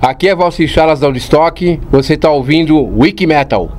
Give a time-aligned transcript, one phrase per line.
[0.00, 1.80] Aqui é Valci Chalas da Stock.
[1.90, 3.77] Você está ouvindo Wiki Metal.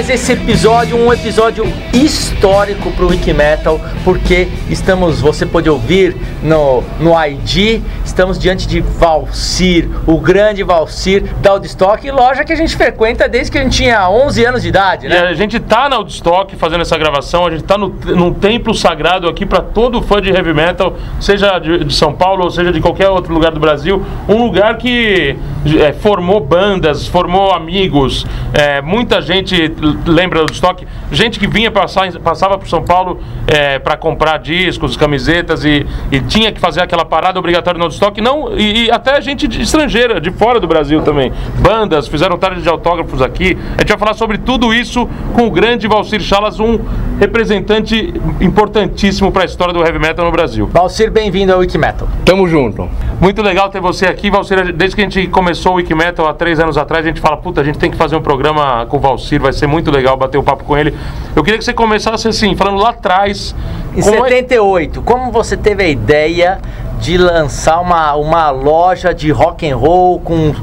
[0.00, 6.16] Mais esse episódio, um episódio histórico para o Wiki Metal, porque estamos, você pode ouvir
[6.42, 12.56] no, no ID, estamos diante de Valcir, o grande Valcir da Audstock, loja que a
[12.56, 15.16] gente frequenta desde que a gente tinha 11 anos de idade, né?
[15.16, 18.74] E a gente tá na Audstock fazendo essa gravação, a gente tá no, num templo
[18.74, 22.72] sagrado aqui para todo fã de heavy metal, seja de, de, São Paulo ou seja
[22.72, 25.36] de qualquer outro lugar do Brasil, um lugar que
[25.78, 29.72] é, formou bandas, formou amigos, é, muita gente
[30.06, 34.96] lembra do estoque, gente que vinha passar, passava por São Paulo é, para comprar discos,
[34.96, 39.20] camisetas e, e, tinha que fazer aquela parada obrigatória no estoque, não e, e, até
[39.20, 43.56] gente de, estrangeira, de fora do Brasil também, bandas fizeram tarde de autógrafos aqui.
[43.76, 46.78] A gente vai falar sobre tudo isso com o grande Valcir Chalas, um
[47.20, 50.66] representante importantíssimo para a história do heavy metal no Brasil.
[50.72, 52.08] Valcir, bem-vindo ao Wiki Metal.
[52.24, 52.88] Tamo junto.
[53.20, 54.72] Muito legal ter você aqui, Valcir.
[54.72, 57.36] Desde que a gente começou o Wiki Metal há três anos atrás, a gente fala,
[57.36, 60.16] puta, a gente tem que fazer um programa com o Valcir, vai ser muito legal
[60.16, 60.96] bater um papo com ele.
[61.36, 63.54] Eu queria que você começasse assim, falando lá atrás.
[63.94, 65.02] Em como 78, é...
[65.02, 66.58] como você teve a ideia
[67.00, 70.54] de lançar uma, uma loja de rock and roll com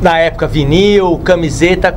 [0.00, 1.94] na época vinil, camiseta.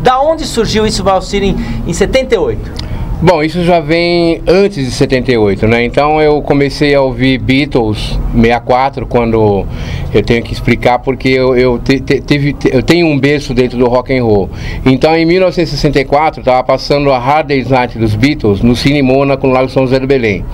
[0.00, 1.56] Da onde surgiu isso, Valcir, em,
[1.86, 2.87] em 78?
[3.20, 5.84] Bom, isso já vem antes de 78, né?
[5.84, 9.66] Então eu comecei a ouvir Beatles 64 quando
[10.14, 13.76] eu tenho que explicar porque eu, eu, te, te, teve, eu tenho um berço dentro
[13.76, 14.48] do rock and roll.
[14.86, 19.52] Então em 1964 estava passando a Hard Day's Night dos Beatles no Cine Mônaco no
[19.52, 20.44] Lago São José do Belém.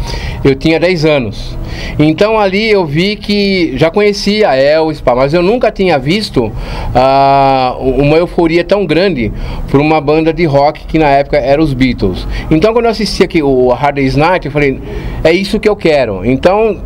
[0.42, 1.58] Eu tinha 10 anos.
[1.98, 8.16] Então ali eu vi que já conhecia Elvis, mas eu nunca tinha visto uh, uma
[8.16, 9.30] euforia tão grande
[9.70, 12.26] por uma banda de rock que na época era os Beatles.
[12.54, 14.80] Então quando eu assisti aqui o Hard Day's Night, eu falei,
[15.22, 16.24] é isso que eu quero.
[16.24, 16.80] Então,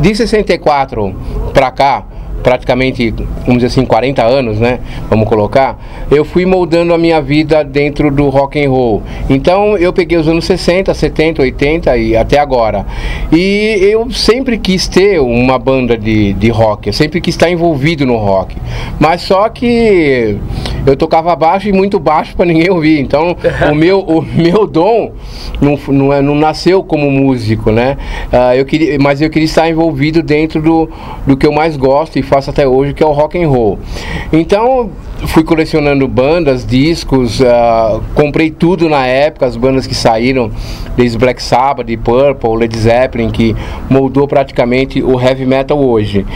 [0.00, 1.14] de 64
[1.52, 2.04] para cá,
[2.44, 3.10] praticamente,
[3.46, 4.78] vamos dizer assim, 40 anos, né?
[5.08, 5.78] Vamos colocar,
[6.10, 9.02] eu fui moldando a minha vida dentro do rock and roll.
[9.30, 12.84] Então eu peguei os anos 60, 70, 80 e até agora.
[13.32, 18.04] E eu sempre quis ter uma banda de, de rock, eu sempre quis estar envolvido
[18.04, 18.54] no rock.
[19.00, 20.36] Mas só que
[20.86, 23.00] eu tocava baixo e muito baixo para ninguém ouvir.
[23.00, 23.36] Então
[23.70, 25.12] o meu, o meu dom
[25.60, 27.96] não, não, é, não nasceu como músico, né?
[28.32, 30.90] Uh, eu queria, mas eu queria estar envolvido dentro do,
[31.26, 33.78] do que eu mais gosto e faço até hoje, que é o rock and roll.
[34.32, 34.90] Então,
[35.26, 40.50] fui colecionando bandas, discos, uh, comprei tudo na época, as bandas que saíram,
[40.96, 43.54] desde Black Sabbath, Purple, Led Zeppelin, que
[43.88, 46.26] moldou praticamente o heavy metal hoje.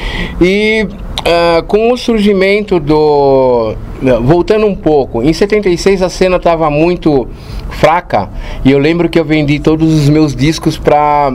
[0.41, 0.87] E
[1.29, 3.75] uh, com o surgimento do.
[4.23, 7.27] Voltando um pouco, em 76 a cena estava muito
[7.71, 8.31] fraca
[8.65, 11.33] e eu lembro que eu vendi todos os meus discos para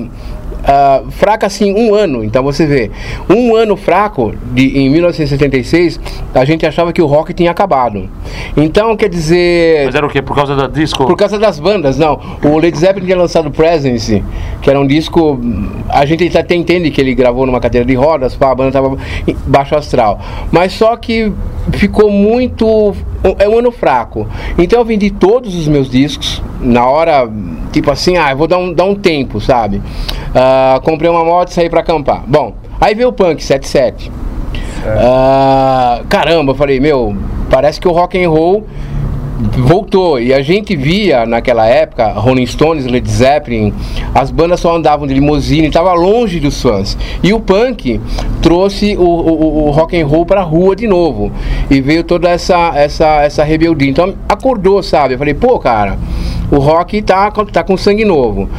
[0.63, 2.23] uh, fraca assim um ano.
[2.23, 2.91] Então você vê,
[3.29, 5.99] um ano fraco de, em 1976,
[6.33, 8.09] a gente achava que o rock tinha acabado.
[8.55, 9.85] Então quer dizer.
[9.85, 10.21] Mas era o quê?
[10.21, 11.05] Por causa da disco?
[11.05, 12.19] Por causa das bandas, não.
[12.43, 14.23] O Led Zeppelin tinha lançado Presence,
[14.61, 15.39] que era um disco.
[15.89, 18.97] A gente até entende que ele gravou numa cadeira de rodas, a banda estava
[19.45, 20.19] baixo astral.
[20.51, 21.31] Mas só que
[21.73, 22.95] ficou muito.
[23.39, 24.27] É um ano fraco.
[24.57, 27.29] Então eu vendi todos os meus discos na hora,
[27.71, 29.77] tipo assim, ah, eu vou dar um, dar um tempo, sabe?
[29.77, 29.81] Uh,
[30.83, 32.23] comprei uma moto e saí pra acampar.
[32.27, 34.11] Bom, aí veio o Punk 77.
[34.83, 37.15] Uh, caramba, eu falei, meu,
[37.49, 38.65] parece que o rock and roll
[39.51, 43.73] voltou e a gente via naquela época Rolling Stones, Led Zeppelin,
[44.13, 46.97] as bandas só andavam de limusine, estava longe dos fãs.
[47.21, 47.99] E o punk
[48.41, 51.31] trouxe o, o, o rock and roll para a rua de novo
[51.69, 53.89] e veio toda essa essa essa rebeldia.
[53.89, 55.15] Então acordou, sabe?
[55.15, 55.97] Eu falei, pô, cara,
[56.51, 58.49] o rock tá, tá com sangue novo.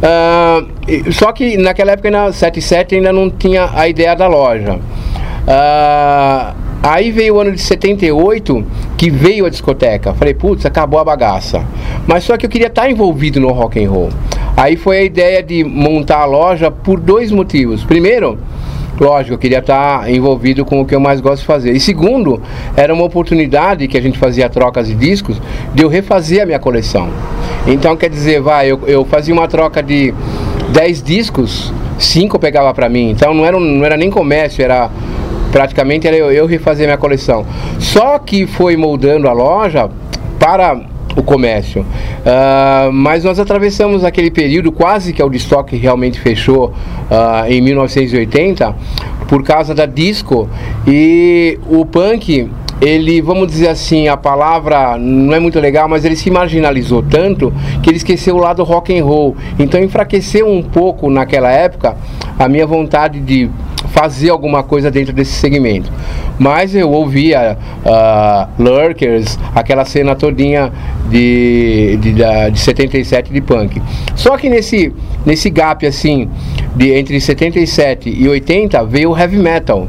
[0.00, 4.74] Uh, só que naquela época, na 77, ainda não tinha a ideia da loja.
[4.74, 8.64] Uh, aí veio o ano de 78,
[8.96, 10.14] que veio a discoteca.
[10.14, 11.64] Falei, putz, acabou a bagaça.
[12.06, 14.10] Mas só que eu queria estar envolvido no rock and roll.
[14.56, 17.84] Aí foi a ideia de montar a loja por dois motivos.
[17.84, 18.38] Primeiro,
[18.98, 21.72] lógico, eu queria estar envolvido com o que eu mais gosto de fazer.
[21.72, 22.40] E segundo,
[22.76, 25.40] era uma oportunidade que a gente fazia trocas de discos
[25.74, 27.08] de eu refazer a minha coleção.
[27.66, 30.12] Então, quer dizer, vai, eu, eu fazia uma troca de
[30.70, 33.10] 10 discos, 5 eu pegava para mim.
[33.10, 34.90] Então, não era, não era nem comércio, era
[35.50, 37.46] praticamente era eu, eu refazer minha coleção.
[37.78, 39.88] Só que foi moldando a loja
[40.38, 41.82] para o comércio.
[41.82, 46.66] Uh, mas nós atravessamos aquele período quase que o estoque realmente fechou
[47.10, 48.74] uh, em 1980
[49.28, 50.48] por causa da disco
[50.86, 56.16] e o punk ele, vamos dizer assim, a palavra não é muito legal, mas ele
[56.16, 57.52] se marginalizou tanto
[57.82, 59.36] que ele esqueceu o lado rock and roll.
[59.58, 61.96] Então enfraqueceu um pouco naquela época
[62.38, 63.48] a minha vontade de
[63.94, 65.90] fazer alguma coisa dentro desse segmento.
[66.36, 70.72] Mas eu ouvia uh, Lurkers, aquela cena todinha
[71.08, 73.80] de, de, de, de 77 de punk.
[74.16, 74.92] Só que nesse,
[75.24, 76.28] nesse gap assim,
[76.74, 79.88] de entre 77 e 80 veio o heavy metal.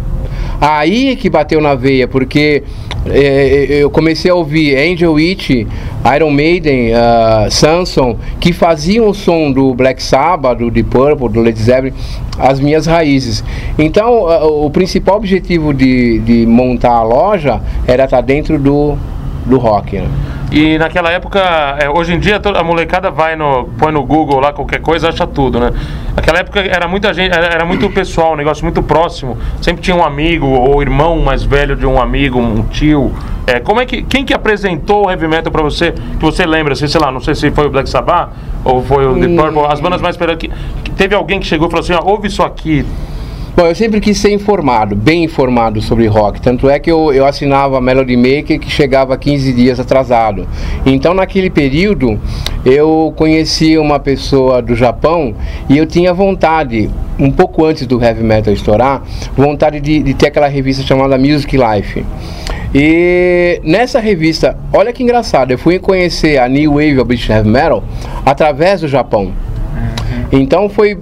[0.60, 2.64] Aí é que bateu na veia, porque
[3.06, 5.50] é, eu comecei a ouvir Angel Witch,
[6.16, 11.42] Iron Maiden, uh, Samson, que faziam o som do Black Sabbath, do Deep Purple, do
[11.42, 11.94] Led Zeppelin,
[12.40, 13.44] as minhas raízes.
[13.78, 18.96] Então, uh, o principal objetivo de, de montar a loja era estar dentro do,
[19.46, 19.98] do rock.
[19.98, 20.08] Né?
[20.56, 21.42] E naquela época,
[21.82, 25.28] é, hoje em dia a molecada vai no, põe no Google lá qualquer coisa, acha
[25.28, 25.70] tudo, né?
[26.16, 29.38] Naquela época era muita gente, era, era, muito pessoal, um negócio muito próximo.
[29.62, 33.12] Sempre tinha um amigo ou irmão mais velho de um amigo, um tio.
[33.46, 35.92] É, como é que quem que apresentou o heavy metal para você?
[35.92, 38.30] Que você lembra, assim, sei lá, não sei se foi o Black Sabbath
[38.64, 39.28] ou foi o The.
[39.36, 42.42] Purple, as bandas mais que teve alguém que chegou e falou assim, ó, ouve isso
[42.42, 42.86] aqui,
[43.56, 46.42] Bom, eu sempre quis ser informado, bem informado sobre rock.
[46.42, 50.46] Tanto é que eu, eu assinava a Melody Maker que chegava 15 dias atrasado.
[50.86, 52.20] Então, naquele período,
[52.66, 55.34] eu conheci uma pessoa do Japão
[55.70, 59.04] e eu tinha vontade, um pouco antes do heavy metal estourar,
[59.38, 62.06] vontade de, de ter aquela revista chamada Music Life.
[62.74, 67.48] E nessa revista, olha que engraçado, eu fui conhecer a New Wave of British Heavy
[67.48, 67.82] Metal
[68.26, 69.32] através do Japão.
[69.32, 70.42] Uhum.
[70.42, 70.98] Então foi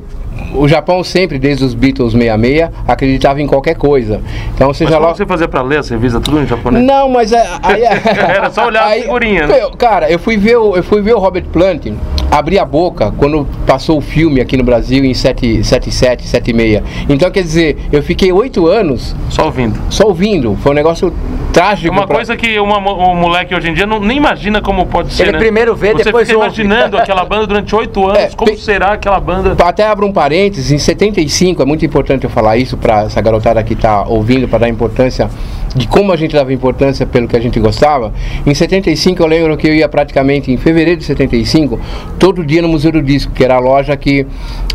[0.55, 4.21] o Japão sempre, desde os Beatles 66, acreditava em qualquer coisa.
[4.53, 6.85] Então você mas como você fazia para ler essa revista tudo em japonês?
[6.85, 9.47] Não, mas é, aí, era só olhar aí, a figurinha.
[9.47, 9.59] Né?
[9.77, 11.87] Cara, eu fui ver o, eu fui ver o Robert Plant
[12.31, 16.83] abrir a boca quando passou o filme aqui no Brasil em 77, 76.
[17.09, 19.79] Então quer dizer, eu fiquei oito anos só ouvindo.
[19.89, 20.57] Só ouvindo.
[20.61, 21.13] Foi um negócio
[21.51, 21.93] trágico.
[21.93, 22.15] Uma pra...
[22.15, 25.23] coisa que uma, um moleque hoje em dia não, nem imagina como pode ser.
[25.23, 25.37] Ele né?
[25.39, 26.47] primeiro vê, Você depois fica ouve.
[26.47, 28.19] imaginando aquela banda durante oito anos.
[28.19, 28.57] É, como pe...
[28.57, 29.55] será aquela banda?
[29.63, 33.63] Até abro um parênteses, em 75, é muito importante eu falar isso para essa garotada
[33.63, 35.29] que está ouvindo, para dar importância
[35.75, 38.13] de como a gente dava importância pelo que a gente gostava.
[38.45, 41.79] Em 75 eu lembro que eu ia praticamente em fevereiro de 75,
[42.19, 44.25] todo dia no Museu do Disco, que era a loja que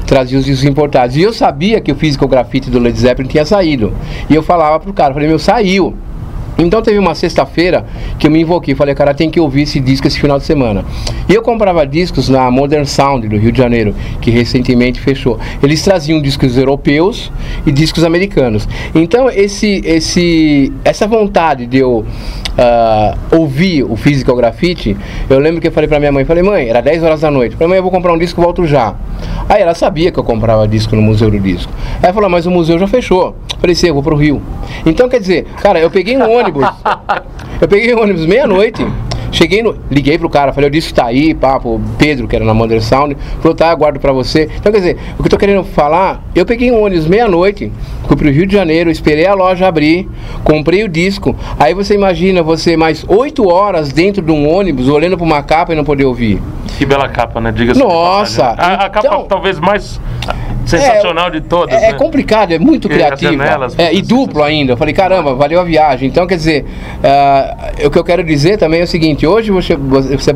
[0.06, 1.16] trazia os discos importados.
[1.16, 3.92] E eu sabia que o Physical Graffiti do Led Zeppelin tinha saído.
[4.28, 5.94] E eu falava pro cara, falei, meu, saiu.
[6.60, 7.86] Então teve uma sexta-feira
[8.18, 10.84] que eu me invoquei, falei, cara, tem que ouvir esse disco esse final de semana.
[11.28, 15.38] E eu comprava discos na Modern Sound do Rio de Janeiro, que recentemente fechou.
[15.62, 17.30] Eles traziam discos europeus
[17.64, 18.68] e discos americanos.
[18.92, 21.98] Então esse, esse, essa vontade de eu
[22.58, 24.96] uh, ouvir o Physical Graffiti,
[25.30, 27.54] eu lembro que eu falei pra minha mãe, falei, mãe, era 10 horas da noite,
[27.54, 28.96] falei, mãe, eu vou comprar um disco, volto já.
[29.48, 31.72] Aí ela sabia que eu comprava disco no Museu do Disco.
[31.98, 33.36] Aí ela falou, mas o museu já fechou.
[33.60, 34.42] falei, sim, eu vou pro Rio.
[34.84, 36.68] Então quer dizer, cara, eu peguei um ônibus ônibus.
[37.60, 38.86] Eu peguei ônibus meia-noite.
[39.30, 39.76] Cheguei no.
[39.90, 42.82] Liguei pro cara, falei, eu disse que tá aí, papo, Pedro, que era na Mother
[42.82, 44.48] Sound, falou, tá, aguardo pra você.
[44.56, 47.72] Então, quer dizer, o que eu tô querendo falar, eu peguei um ônibus meia-noite,
[48.06, 50.08] fui pro Rio de Janeiro, esperei a loja abrir,
[50.44, 51.36] comprei o disco.
[51.58, 55.72] Aí você imagina você mais oito horas dentro de um ônibus, olhando pra uma capa
[55.72, 56.40] e não poder ouvir.
[56.78, 57.52] Que bela capa, né?
[57.52, 57.78] Diga-se.
[57.78, 58.54] Nossa!
[58.56, 60.00] A, a capa então, talvez mais
[60.68, 61.74] sensacional é, de todas.
[61.74, 61.88] É, né?
[61.88, 63.42] é complicado, é muito criativo.
[63.76, 64.72] É, e duplo ainda.
[64.72, 66.08] Eu falei, caramba, valeu a viagem.
[66.08, 69.76] Então, quer dizer, uh, o que eu quero dizer também é o seguinte: hoje você,
[69.76, 70.32] você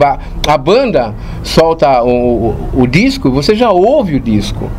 [0.46, 4.70] a banda solta o, o, o disco, você já ouve o disco.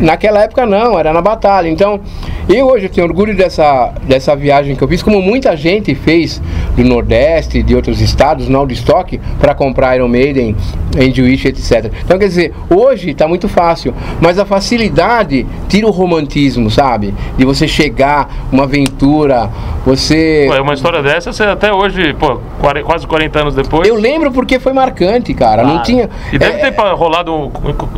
[0.00, 1.68] Naquela época não, era na batalha.
[1.68, 2.00] Então,
[2.48, 6.42] eu hoje tenho orgulho dessa, dessa viagem que eu fiz, como muita gente fez
[6.74, 10.56] do Nordeste, de outros estados, não de estoque, para comprar Iron Maiden,
[10.98, 11.92] Endwish, etc.
[12.04, 17.14] Então, quer dizer, hoje está muito fácil, mas a facilidade tira o romantismo, sabe?
[17.36, 19.50] De você chegar, uma aventura,
[19.84, 20.46] você.
[20.48, 22.40] Pô, é uma história dessa, você até hoje, pô,
[22.84, 23.86] quase 40 anos depois.
[23.86, 25.62] Eu lembro porque foi marcante, cara.
[25.62, 25.76] Claro.
[25.76, 26.08] Não tinha.
[26.32, 26.70] E deve é...
[26.70, 27.50] ter rolado um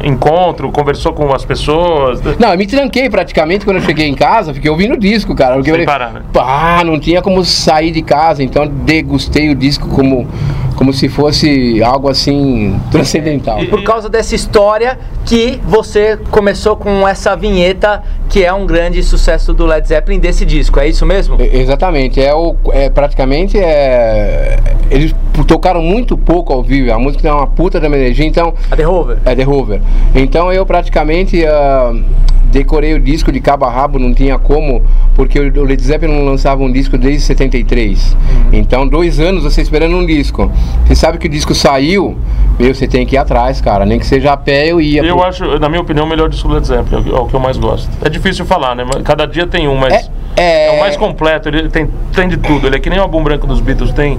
[0.05, 1.92] encontro, conversou com as pessoas.
[2.39, 5.55] Não, eu me tranquei praticamente quando eu cheguei em casa, fiquei ouvindo o disco, cara.
[5.55, 6.23] Porque Sem eu falei, parar, né?
[6.33, 10.27] Pá, não tinha como sair de casa, então degustei o disco como
[10.73, 13.62] como se fosse algo assim transcendental.
[13.62, 19.02] E, Por causa dessa história que você começou com essa vinheta que é um grande
[19.02, 21.37] sucesso do Led Zeppelin desse disco, é isso mesmo?
[21.38, 24.59] É, exatamente, é o é praticamente é
[24.91, 25.14] eles
[25.47, 28.83] tocaram muito pouco ao vivo, a música tem uma puta da energia, então a The
[28.83, 29.19] Rover.
[29.25, 29.81] É The Rover.
[30.14, 32.05] Então eu praticamente uh,
[32.53, 36.25] decorei o disco de cabo a rabo, não tinha como, porque o Led Zeppelin não
[36.25, 38.13] lançava um disco desde 73.
[38.13, 38.19] Uhum.
[38.53, 40.53] Então, dois anos você esperando um disco.
[40.87, 42.17] Você sabe que o disco saiu,
[42.59, 43.87] meu, você tem que ir atrás, cara.
[43.87, 45.03] Nem que seja a pé, eu ia.
[45.03, 47.41] Eu acho, na minha opinião, o melhor disco do Led Zeppelin, é o que eu
[47.41, 47.89] mais gosto.
[48.05, 48.85] É difícil falar, né?
[49.03, 50.67] Cada dia tem um, mas é, é...
[50.69, 52.67] é o mais completo, ele tem, tem de tudo.
[52.67, 54.19] Ele é que nem o álbum branco dos Beatles, tem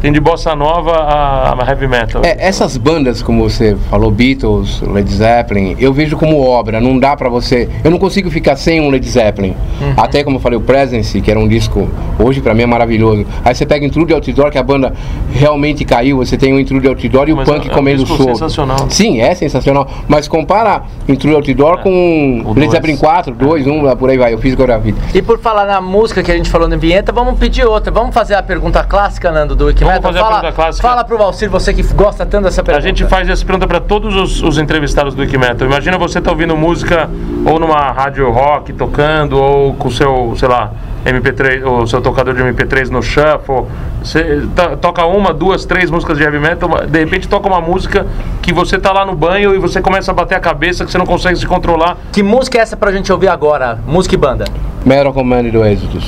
[0.00, 2.22] Tem de bossa nova a, a heavy metal.
[2.24, 7.16] É, essas bandas, como você falou, Beatles, Led Zeppelin, eu vejo como obra, não dá
[7.16, 7.68] pra você.
[7.84, 9.54] Eu não consigo ficar sem um Led Zeppelin.
[9.96, 11.88] Até como eu falei, o Presence, que era um disco,
[12.18, 13.26] hoje pra mim é maravilhoso.
[13.44, 14.92] Aí você pega Intrude Outdoor, que a banda
[15.32, 18.16] realmente caiu, você tem o Intrude Outdoor e Mas o punk é um comendo disco
[18.16, 18.32] solto.
[18.32, 18.86] sensacional.
[18.88, 19.88] Sim, é sensacional.
[20.06, 22.70] Mas compara Intrude Outdoor com o Led dois.
[22.70, 24.32] Zeppelin 4, 2, 1, por aí vai.
[24.32, 24.98] Eu fiz Vida.
[25.12, 27.90] E por falar na música que a gente falou na vinheta, vamos pedir outra.
[27.90, 30.00] Vamos fazer a pergunta clássica, Nando, do Wikimedia.
[30.00, 30.88] Vamos fazer a fala, pergunta clássica.
[30.88, 32.86] Fala pro Valcir, você que gosta tanto dessa A pergunta.
[32.86, 35.66] gente faz essa pergunta para todos os, os entrevistados do Wikimetal.
[35.66, 37.10] Imagina você tá ouvindo música
[37.44, 40.70] ou numa rádio rock tocando, ou com o seu, sei lá,
[41.04, 43.64] MP3, o seu tocador de MP3 no shuffle.
[44.02, 48.06] Você to- toca uma, duas, três músicas de heavy metal, de repente toca uma música
[48.40, 50.98] que você tá lá no banho e você começa a bater a cabeça, que você
[50.98, 51.96] não consegue se controlar.
[52.12, 53.78] Que música é essa pra gente ouvir agora?
[53.86, 54.44] Música e banda.
[54.84, 56.04] Metal Command do Exodus.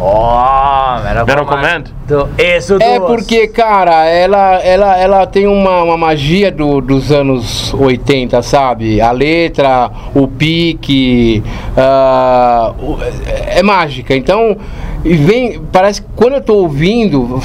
[0.00, 1.84] Ó, oh, Metal Command?
[2.06, 2.82] Do Êxodo.
[2.82, 9.00] É porque, cara, ela, ela, ela tem uma, uma magia do- dos anos 80, sabe?
[9.00, 11.42] A letra, o pique,
[11.76, 14.14] é, é mágica.
[14.14, 14.56] Então,
[15.04, 17.40] e vem, parece que quando eu tô ouvindo,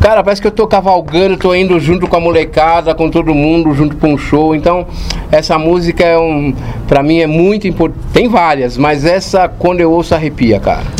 [0.00, 3.74] Cara, parece que eu tô cavalgando, tô indo junto com a molecada, com todo mundo,
[3.74, 4.54] junto pra um show.
[4.54, 4.86] Então,
[5.30, 6.54] essa música é um,
[6.86, 8.06] pra mim é muito importante.
[8.12, 10.97] Tem várias, mas essa, quando eu ouço, arrepia, cara.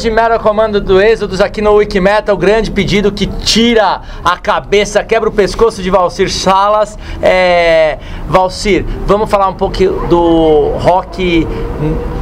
[0.00, 4.38] Voltamos de Metal Comando do Êxodos aqui no Wikimetal, o grande pedido que tira a
[4.38, 6.98] cabeça, quebra o pescoço de Valcir Salas.
[7.22, 7.98] É...
[8.28, 9.76] Valcir, vamos falar um pouco
[10.08, 11.46] do rock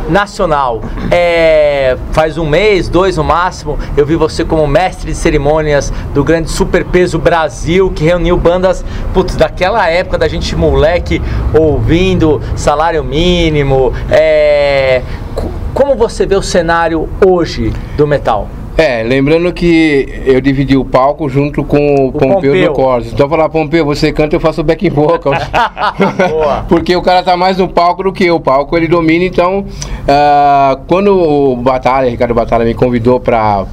[0.09, 0.81] nacional.
[1.11, 1.97] É...
[2.13, 6.51] Faz um mês, dois no máximo, eu vi você como mestre de cerimônias do grande
[6.51, 11.23] Superpeso Brasil, que reuniu bandas putz, daquela época da gente moleque
[11.57, 13.93] ouvindo salário mínimo.
[14.11, 15.03] É
[15.75, 18.49] como você vê o cenário hoje do metal?
[18.79, 23.13] É, lembrando que eu dividi o palco junto com o, o Pompeu, Pompeu do Cortes.
[23.13, 25.33] Então falar, Pompeu, você canta, eu faço backing vocal.
[26.69, 28.37] Porque o cara tá mais no palco do que eu.
[28.37, 33.67] O palco ele domina, então uh, quando o Batalha, Ricardo Batalha me convidou para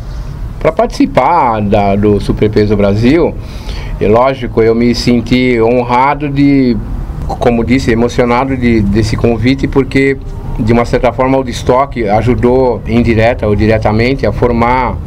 [0.66, 3.36] para participar da, do Superpeso Brasil,
[4.02, 6.76] e lógico, eu me senti honrado de,
[7.28, 10.18] como disse, emocionado de, desse convite, porque
[10.60, 14.98] de uma certa forma, o Destock ajudou indireta ou diretamente a formar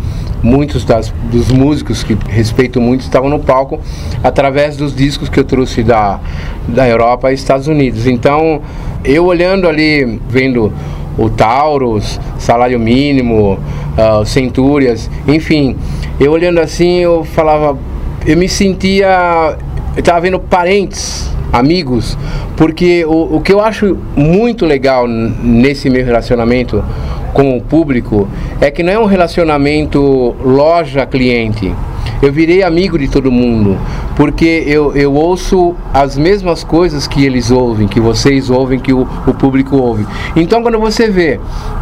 [0.43, 3.81] muitos das, dos músicos que respeito muito estavam no palco
[4.23, 6.21] através dos discos que eu trouxe da,
[6.67, 8.07] da Europa e Estados Unidos.
[8.07, 8.61] Então,
[9.05, 10.73] eu olhando ali, vendo
[11.17, 15.77] o Taurus, Salário Mínimo, uh, Centúrias, enfim,
[16.21, 17.77] eu olhando assim, eu falava,
[18.25, 19.57] eu me sentia,
[19.97, 22.17] eu estava vendo parentes amigos,
[22.57, 26.85] porque o, o que eu acho muito legal nesse meu relacionamento
[27.33, 28.29] com o público
[28.61, 31.75] é que não é um relacionamento loja-cliente.
[32.21, 33.79] Eu virei amigo de todo mundo,
[34.17, 39.07] porque eu, eu ouço as mesmas coisas que eles ouvem, que vocês ouvem, que o,
[39.27, 40.05] o público ouve.
[40.35, 41.39] Então quando você vê,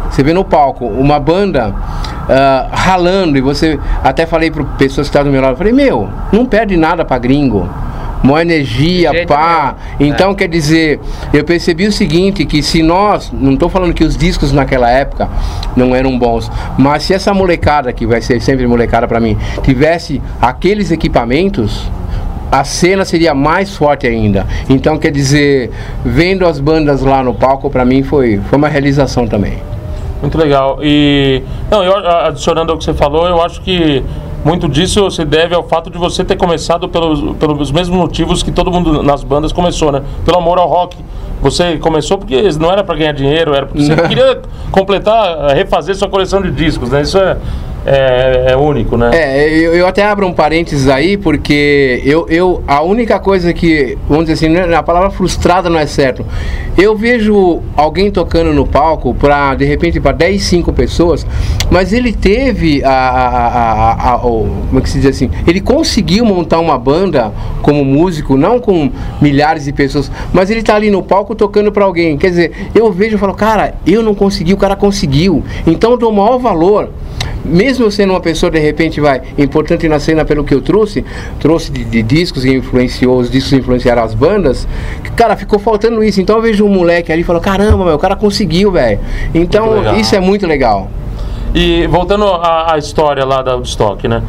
[0.09, 5.09] você vê no palco uma banda uh, ralando, e você até falei para pessoas que
[5.09, 7.67] estavam do meu lado, falei, meu, não perde nada para gringo
[8.23, 9.75] uma energia, pá.
[9.99, 10.35] Então, é.
[10.35, 10.99] quer dizer,
[11.33, 15.29] eu percebi o seguinte, que se nós, não estou falando que os discos naquela época
[15.75, 20.21] não eram bons, mas se essa molecada, que vai ser sempre molecada para mim, tivesse
[20.41, 21.89] aqueles equipamentos,
[22.51, 24.45] a cena seria mais forte ainda.
[24.69, 25.71] Então, quer dizer,
[26.03, 29.57] vendo as bandas lá no palco, para mim foi, foi uma realização também.
[30.21, 30.79] Muito legal.
[30.81, 34.03] E, não, eu, adicionando ao que você falou, eu acho que
[34.47, 38.49] muito disso se deve ao fato de você ter começado pelos, pelos mesmos motivos que
[38.49, 40.01] todo mundo nas bandas começou, né?
[40.23, 40.95] Pelo amor ao rock.
[41.41, 46.07] Você começou porque não era para ganhar dinheiro, era porque você queria completar, refazer sua
[46.07, 47.01] coleção de discos, né?
[47.01, 47.37] Isso é,
[47.89, 49.11] é, é, único, né?
[49.13, 53.97] É, eu, eu, até abro um parênteses aí, porque eu, eu a única coisa que,
[54.09, 56.25] vamos dizer assim, a palavra frustrada não é certo.
[56.77, 61.25] Eu vejo alguém tocando no palco para, de repente, para 10, 5 pessoas,
[61.71, 66.25] mas ele teve a, a, a, a, como é que se diz assim, ele conseguiu
[66.25, 71.01] montar uma banda como músico, não com milhares de pessoas, mas ele está ali no
[71.01, 72.17] palco tocando para alguém.
[72.17, 75.41] Quer dizer, eu vejo e falo, cara, eu não consegui, o cara conseguiu.
[75.65, 76.89] Então eu dou maior valor
[77.47, 81.03] mesmo sendo uma pessoa de repente vai importante na cena pelo que eu trouxe,
[81.39, 84.67] trouxe de, de discos e influenciou, os discos influenciaram as bandas,
[85.03, 86.21] que, cara, ficou faltando isso.
[86.21, 88.99] Então eu vejo um moleque ali e falo, caramba, meu, o cara conseguiu, velho.
[89.33, 90.89] Então isso é muito legal.
[91.55, 94.21] E voltando à, à, história lá da Woodstock, né?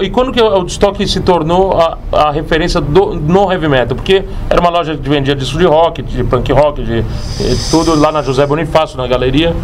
[0.00, 3.96] E quando que a Woodstock se tornou a, a referência do, no heavy metal?
[3.96, 7.98] Porque era uma loja que vendia discos de rock, de punk rock, de, de tudo
[7.98, 9.54] lá na José Bonifácio, na galeria.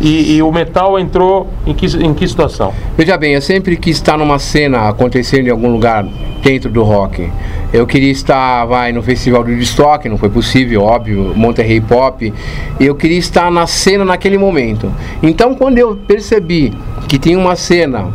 [0.00, 2.72] E, e, o metal entrou em que, em que situação?
[2.96, 6.06] Veja bem, eu sempre quis estar numa cena acontecendo em algum lugar
[6.42, 7.30] dentro do rock.
[7.72, 12.32] Eu queria estar, vai, no festival do Destock, não foi possível, óbvio, Monterrey Pop.
[12.80, 14.90] Eu queria estar na cena naquele momento.
[15.22, 16.72] Então, quando eu percebi
[17.06, 18.08] que tinha uma cena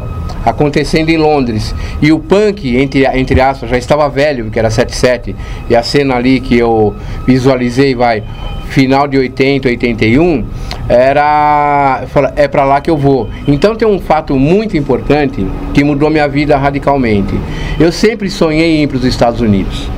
[0.45, 1.73] acontecendo em Londres.
[2.01, 5.35] E o punk, entre, entre aspas, já estava velho, que era 77,
[5.69, 8.23] e a cena ali que eu visualizei, vai,
[8.69, 10.45] final de 80, 81,
[10.87, 12.03] era
[12.35, 13.29] é para lá que eu vou.
[13.47, 17.33] Então tem um fato muito importante que mudou minha vida radicalmente.
[17.79, 19.89] Eu sempre sonhei em ir para os Estados Unidos.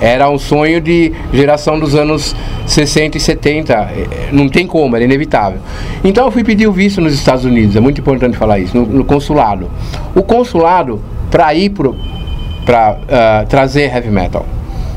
[0.00, 2.34] Era um sonho de geração dos anos
[2.66, 3.72] 60 e 70.
[3.72, 5.60] É, não tem como, era inevitável.
[6.02, 8.86] Então eu fui pedir o visto nos Estados Unidos, é muito importante falar isso, no,
[8.86, 9.70] no consulado.
[10.14, 14.46] O consulado, para ir para uh, ah, trazer heavy metal.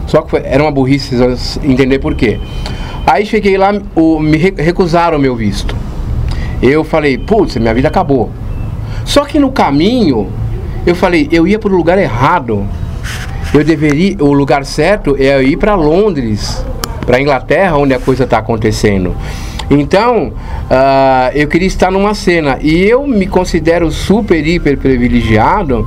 [0.05, 2.39] Só que foi, era uma burrice, vocês vão entender por quê.
[3.05, 5.75] Aí cheguei lá, o, me recusaram o meu visto.
[6.61, 8.29] Eu falei, putz, minha vida acabou.
[9.05, 10.27] Só que no caminho,
[10.85, 12.65] eu falei, eu ia para o lugar errado.
[13.53, 16.63] Eu deveria, o lugar certo é ir para Londres,
[17.05, 19.15] para Inglaterra, onde a coisa está acontecendo.
[19.69, 25.85] Então, uh, eu queria estar numa cena e eu me considero super, hiper privilegiado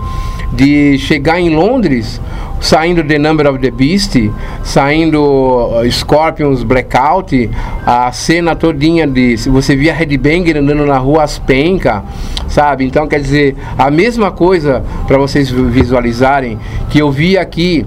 [0.53, 2.21] de chegar em Londres
[2.61, 4.17] saindo The Number of the Beast,
[4.63, 7.49] saindo uh, Scorpions Blackout,
[7.87, 9.37] a cena todinha de.
[9.37, 12.05] Você via Headbanger andando na rua as penca,
[12.49, 12.85] sabe?
[12.85, 16.59] Então quer dizer, a mesma coisa para vocês visualizarem
[16.91, 17.87] que eu vi aqui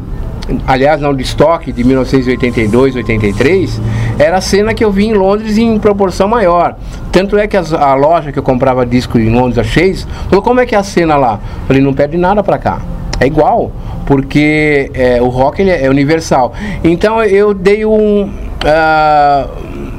[0.67, 3.81] aliás, não de estoque de 1982, 83,
[4.19, 6.75] era a cena que eu vi em Londres em proporção maior.
[7.11, 10.41] Tanto é que as, a loja que eu comprava disco em Londres, a Chase, falou,
[10.41, 11.39] como é que é a cena lá?
[11.61, 12.81] Eu falei, não perde nada para cá.
[13.19, 13.71] É igual,
[14.05, 16.53] porque é, o rock ele é universal.
[16.83, 18.23] Então eu dei um.
[18.25, 19.93] Uh,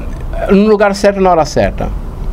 [0.51, 1.87] no lugar certo na hora certa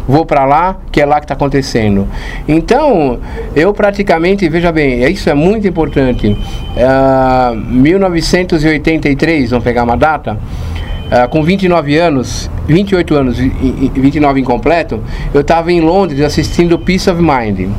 [0.07, 2.07] vou para lá, que é lá que está acontecendo.
[2.47, 3.19] Então,
[3.55, 6.29] eu praticamente, veja bem, isso é muito importante.
[6.29, 15.01] Uh, 1983, vamos pegar uma data, uh, com 29 anos, 28 anos e 29 incompleto,
[15.33, 17.71] eu estava em Londres assistindo Peace of Mind.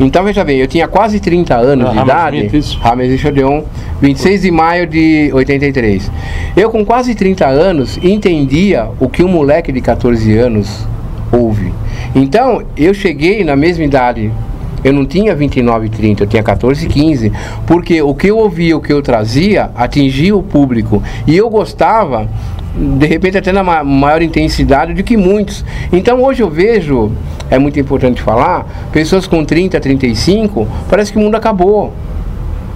[0.00, 2.76] Então veja bem, eu tinha quase 30 anos ah, de idade.
[2.80, 3.62] Rames Odeon,
[4.00, 6.10] 26 de maio de 83.
[6.56, 10.86] Eu com quase 30 anos entendia o que um moleque de 14 anos
[11.32, 11.72] ouve.
[12.14, 14.30] Então, eu cheguei na mesma idade.
[14.84, 17.32] Eu não tinha 29 e 30, eu tinha 14 e 15.
[17.66, 21.02] Porque o que eu ouvia, o que eu trazia, atingia o público.
[21.26, 22.28] E eu gostava,
[22.74, 25.64] de repente, até na maior intensidade do que muitos.
[25.92, 27.12] Então, hoje eu vejo,
[27.48, 31.92] é muito importante falar, pessoas com 30, 35, parece que o mundo acabou.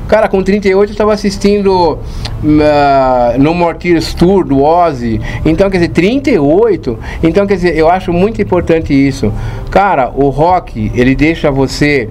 [0.09, 1.99] Cara, com 38 eu estava assistindo
[2.45, 5.21] uh, No More Tears Tour do Ozzy.
[5.45, 6.99] Então, quer dizer, 38.
[7.23, 9.33] Então, quer dizer, eu acho muito importante isso.
[9.71, 12.09] Cara, o rock, ele deixa você.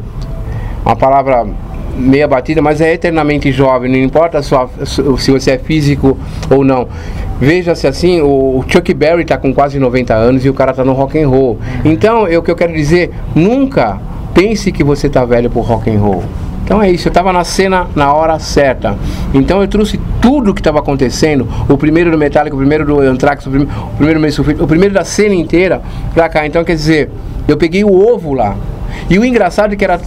[0.86, 1.47] Uma palavra
[1.97, 6.17] meia batida, mas é eternamente jovem, não importa sua, se você é físico
[6.49, 6.88] ou não.
[7.39, 10.93] Veja-se assim, o Chuck Berry está com quase 90 anos e o cara está no
[10.93, 11.58] rock and roll.
[11.84, 13.99] Então, eu, o que eu quero dizer, nunca
[14.34, 16.23] pense que você está velho por rock and roll.
[16.65, 18.97] Então é isso, eu estava na cena na hora certa.
[19.36, 22.99] Então eu trouxe tudo o que estava acontecendo, o primeiro do Metallica, o primeiro do
[23.01, 26.43] Anthrax, o, prim o primeiro do Sulfite, o primeiro da cena inteira pra cá.
[26.47, 27.12] Então quer dizer,
[27.47, 28.58] eu peguei o ovo lá.
[29.08, 30.01] E o engraçado é que era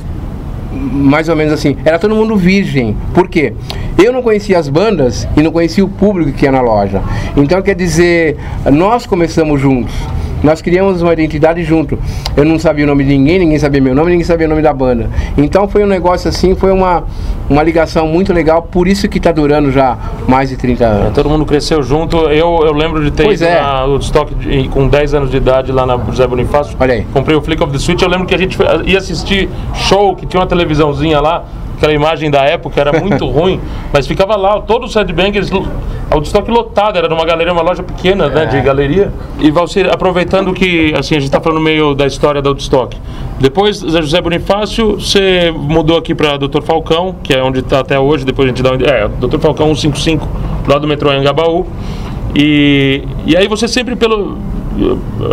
[0.72, 2.96] mais ou menos assim, era todo mundo virgem.
[3.14, 3.54] Por quê?
[3.96, 7.00] Eu não conhecia as bandas e não conhecia o público que ia na loja.
[7.36, 8.36] Então quer dizer,
[8.72, 9.94] nós começamos juntos.
[10.42, 11.98] Nós criamos uma identidade junto.
[12.36, 14.62] Eu não sabia o nome de ninguém, ninguém sabia meu nome, ninguém sabia o nome
[14.62, 15.10] da banda.
[15.36, 17.04] Então foi um negócio assim, foi uma,
[17.48, 21.08] uma ligação muito legal, por isso que está durando já mais de 30 anos.
[21.08, 22.16] É, todo mundo cresceu junto.
[22.16, 23.60] Eu, eu lembro de ter pois ido é.
[23.60, 26.76] na, no estoque de, com 10 anos de idade lá na José Bonifácio.
[26.78, 27.06] Olha aí.
[27.12, 28.00] Comprei o Flick of the Switch.
[28.02, 31.44] Eu lembro que a gente ia assistir show, que tinha uma televisãozinha lá
[31.78, 33.60] aquela imagem da época era muito ruim,
[33.92, 38.26] mas ficava lá, todos os headbangers, o estoque lotado, era numa galeria, uma loja pequena,
[38.26, 38.30] é.
[38.30, 38.60] né, de é.
[38.60, 39.12] galeria.
[39.38, 42.96] E Valcir, aproveitando que, assim, a gente está falando meio da história da Woodstock.
[43.38, 46.60] Depois, José Bonifácio, você mudou aqui para Dr.
[46.62, 48.70] Falcão, que é onde está até hoje, depois a gente dá...
[48.90, 49.38] É, Dr.
[49.38, 50.28] Falcão 155,
[50.66, 51.66] lá do metrô Angabaú.
[52.34, 54.36] E, e aí você sempre, pelo,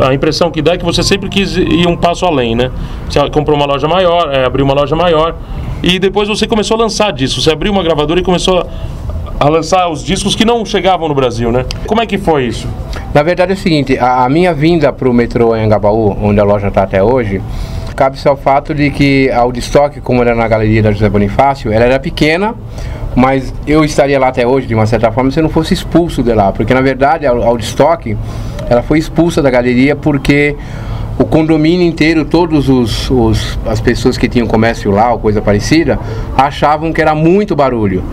[0.08, 2.72] a impressão que dá é que você sempre quis ir um passo além, né?
[3.10, 5.36] Você comprou uma loja maior, é, abriu uma loja maior
[5.86, 7.40] e depois você começou a lançar disso.
[7.40, 8.68] Você abriu uma gravadora e começou
[9.40, 11.64] a lançar os discos que não chegavam no Brasil, né?
[11.86, 12.68] Como é que foi isso?
[13.14, 16.40] Na verdade é o seguinte, a, a minha vinda para o metrô em Angabaú, onde
[16.40, 17.40] a loja está até hoje,
[17.96, 21.86] cabe-se ao fato de que a Woodstock, como era na galeria da José Bonifácio, ela
[21.86, 22.56] era pequena,
[23.16, 26.24] mas eu estaria lá até hoje, de uma certa forma, se eu não fosse expulso
[26.24, 28.18] de lá, porque na verdade a Woodstock,
[28.68, 30.56] ela foi expulsa da galeria porque
[31.18, 35.98] o condomínio inteiro, todos os, os, as pessoas que tinham comércio lá ou coisa parecida,
[36.38, 38.04] achavam que era muito barulho.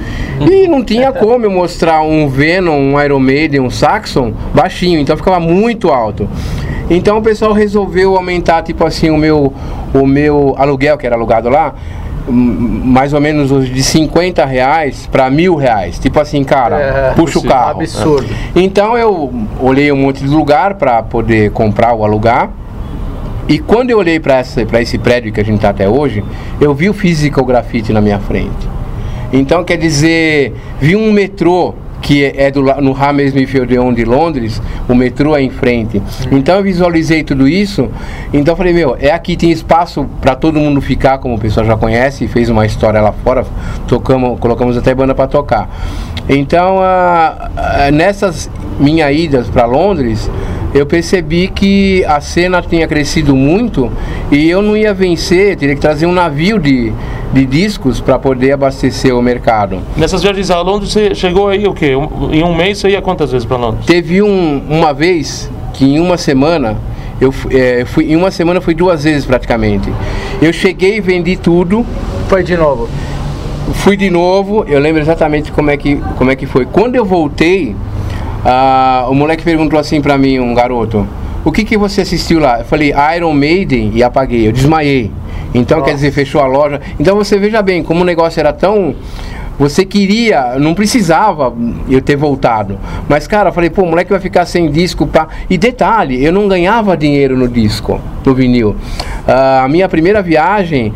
[0.41, 5.17] E não tinha como eu mostrar um Venom, um Iron Maiden, um Saxon baixinho, então
[5.17, 6.29] ficava muito alto.
[6.89, 9.53] Então o pessoal resolveu aumentar tipo assim o meu
[9.95, 11.75] o meu aluguel que era alugado lá
[12.29, 15.99] mais ou menos de 50 reais para mil reais.
[15.99, 17.81] Tipo assim, cara, é, puxa o carro.
[17.81, 18.29] Absurdo.
[18.55, 22.51] Então eu olhei um monte de lugar para poder comprar ou alugar.
[23.49, 24.41] E quando eu olhei para
[24.81, 26.23] esse prédio que a gente está até hoje,
[26.61, 28.69] eu vi o Physical Graffiti na minha frente.
[29.33, 34.95] Então, quer dizer, vi um metrô que é do, no Hammersmith Odeon de Londres, o
[34.95, 36.03] metrô é em frente.
[36.31, 37.89] Então eu visualizei tudo isso,
[38.33, 41.77] então falei, meu, é aqui, tem espaço para todo mundo ficar, como o pessoal já
[41.77, 43.47] conhece, fez uma história lá fora,
[43.87, 45.71] tocamos, colocamos até banda para tocar.
[46.29, 50.29] Então, ah, ah, nessas minhas idas para Londres,
[50.75, 53.93] eu percebi que a cena tinha crescido muito
[54.31, 56.93] e eu não ia vencer, teria que trazer um navio de,
[57.33, 59.79] de discos para poder abastecer o mercado.
[59.97, 61.93] Nessas viagens a Londres, você chegou aí o quê?
[62.31, 63.87] Em um mês você ia quantas vezes para Londres?
[63.87, 66.77] Teve um, uma vez que em uma semana
[67.21, 69.91] eu é, fui em uma semana fui duas vezes praticamente.
[70.41, 71.87] Eu cheguei e vendi tudo.
[72.29, 72.89] Foi de novo.
[73.75, 76.67] Fui de novo, eu lembro exatamente como é que, como é que foi.
[76.67, 77.77] Quando eu voltei,
[78.45, 81.07] ah, o moleque perguntou assim pra mim, um garoto,
[81.45, 82.59] o que, que você assistiu lá?
[82.59, 85.11] Eu falei, Iron Maiden e apaguei, eu desmaiei.
[85.55, 85.91] Então, Nossa.
[85.91, 86.81] quer dizer, fechou a loja.
[86.99, 88.95] Então você veja bem, como o negócio era tão.
[89.59, 91.53] Você queria, não precisava
[91.89, 92.79] eu ter voltado.
[93.09, 95.07] Mas, cara, eu falei, pô, o moleque vai ficar sem disco.
[95.07, 95.29] Pra...
[95.49, 98.75] E detalhe, eu não ganhava dinheiro no disco, no vinil.
[99.29, 100.93] Ah, a minha primeira viagem,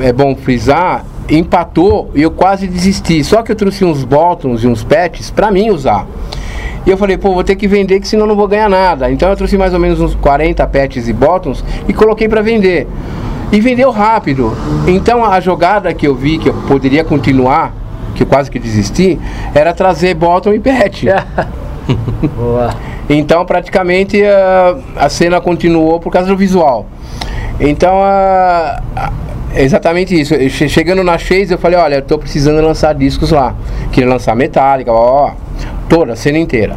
[0.00, 3.22] é bom frisar, empatou e eu quase desisti.
[3.22, 6.06] Só que eu trouxe uns bottoms e uns patches pra mim usar.
[6.86, 9.10] E eu falei, pô, vou ter que vender que senão não vou ganhar nada.
[9.10, 12.86] Então eu trouxe mais ou menos uns 40 patches e bottoms e coloquei para vender.
[13.52, 14.52] E vendeu rápido.
[14.86, 17.72] Então a jogada que eu vi que eu poderia continuar,
[18.14, 19.18] que eu quase que desisti,
[19.54, 20.60] era trazer bottom e.
[22.36, 22.74] Boa.
[23.08, 26.86] Então praticamente ah, a cena continuou por causa do visual.
[27.60, 27.94] Então
[29.54, 30.34] exatamente isso.
[30.68, 33.54] Chegando na Chase eu falei, olha, eu tô precisando lançar discos lá.
[33.92, 35.32] Queria lançar Metallica, ó, ó,
[35.88, 36.76] toda a cena inteira.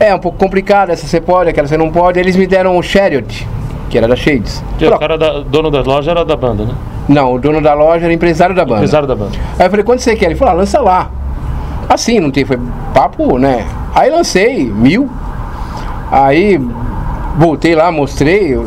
[0.00, 2.18] É um pouco complicado, essa você pode, aquela você não pode.
[2.20, 3.46] Eles me deram o Chariot,
[3.88, 4.62] que era da Shades.
[4.80, 6.74] O cara da, dono da loja era da banda, né?
[7.08, 8.76] Não, o dono da loja era empresário da banda.
[8.76, 9.32] Empresário da banda.
[9.58, 10.26] Aí eu falei, quanto você quer?
[10.26, 11.10] Ele falou, ah, lança lá.
[11.88, 12.58] Assim, não tem, foi
[12.92, 13.66] papo, né?
[13.94, 15.08] Aí lancei, mil.
[16.10, 16.60] Aí
[17.36, 18.54] voltei lá, mostrei.
[18.54, 18.66] Eu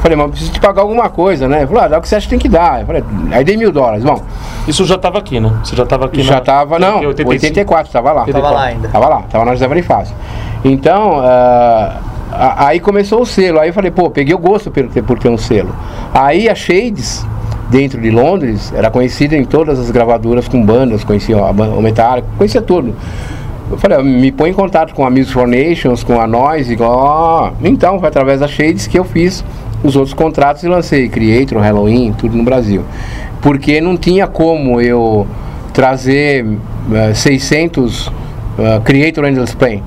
[0.00, 1.58] falei, mas eu preciso te pagar alguma coisa, né?
[1.58, 2.80] Ele falou, ah, dá o que você acha que tem que dar.
[2.80, 4.02] Eu falei, aí dei mil dólares.
[4.04, 4.20] Bom,
[4.66, 5.52] Isso já tava aqui, né?
[5.62, 6.40] Você já tava aqui já na...
[6.40, 7.30] tava, não, em 85.
[7.30, 8.24] 84, tava lá.
[8.26, 8.88] Tava lá ainda.
[8.88, 10.14] Tava lá, tava na José Bonifácio.
[10.64, 11.96] Então, a-
[12.30, 13.58] aí começou o selo.
[13.60, 15.74] Aí eu falei, pô, peguei o gosto por ter, por ter um selo.
[16.12, 17.26] Aí a Shades,
[17.70, 22.28] dentro de Londres, era conhecida em todas as gravadoras com bandas, conhecia a o Metallica,
[22.36, 22.94] conhecia tudo.
[23.70, 26.84] Eu falei, me põe em contato com a Music for Nations, com a Noise, com
[26.84, 27.50] ó.
[27.62, 29.44] Então, foi através da Shades que eu fiz
[29.82, 32.82] os outros contratos e lancei Creator, Halloween, tudo no Brasil.
[33.42, 35.26] Porque não tinha como eu
[35.72, 36.46] trazer
[36.92, 38.10] eh, 600
[38.58, 39.82] eh, Creator Endless Play.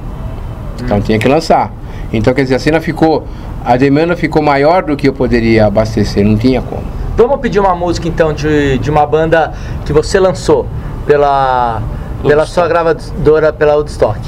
[0.81, 1.73] Então tinha que lançar.
[2.13, 3.25] Então, quer dizer, a cena ficou.
[3.63, 6.83] A demanda ficou maior do que eu poderia abastecer, não tinha como.
[7.15, 9.53] Vamos pedir uma música então de, de uma banda
[9.85, 10.65] que você lançou
[11.05, 11.81] pela,
[12.25, 14.19] pela sua gravadora, pela Woodstock.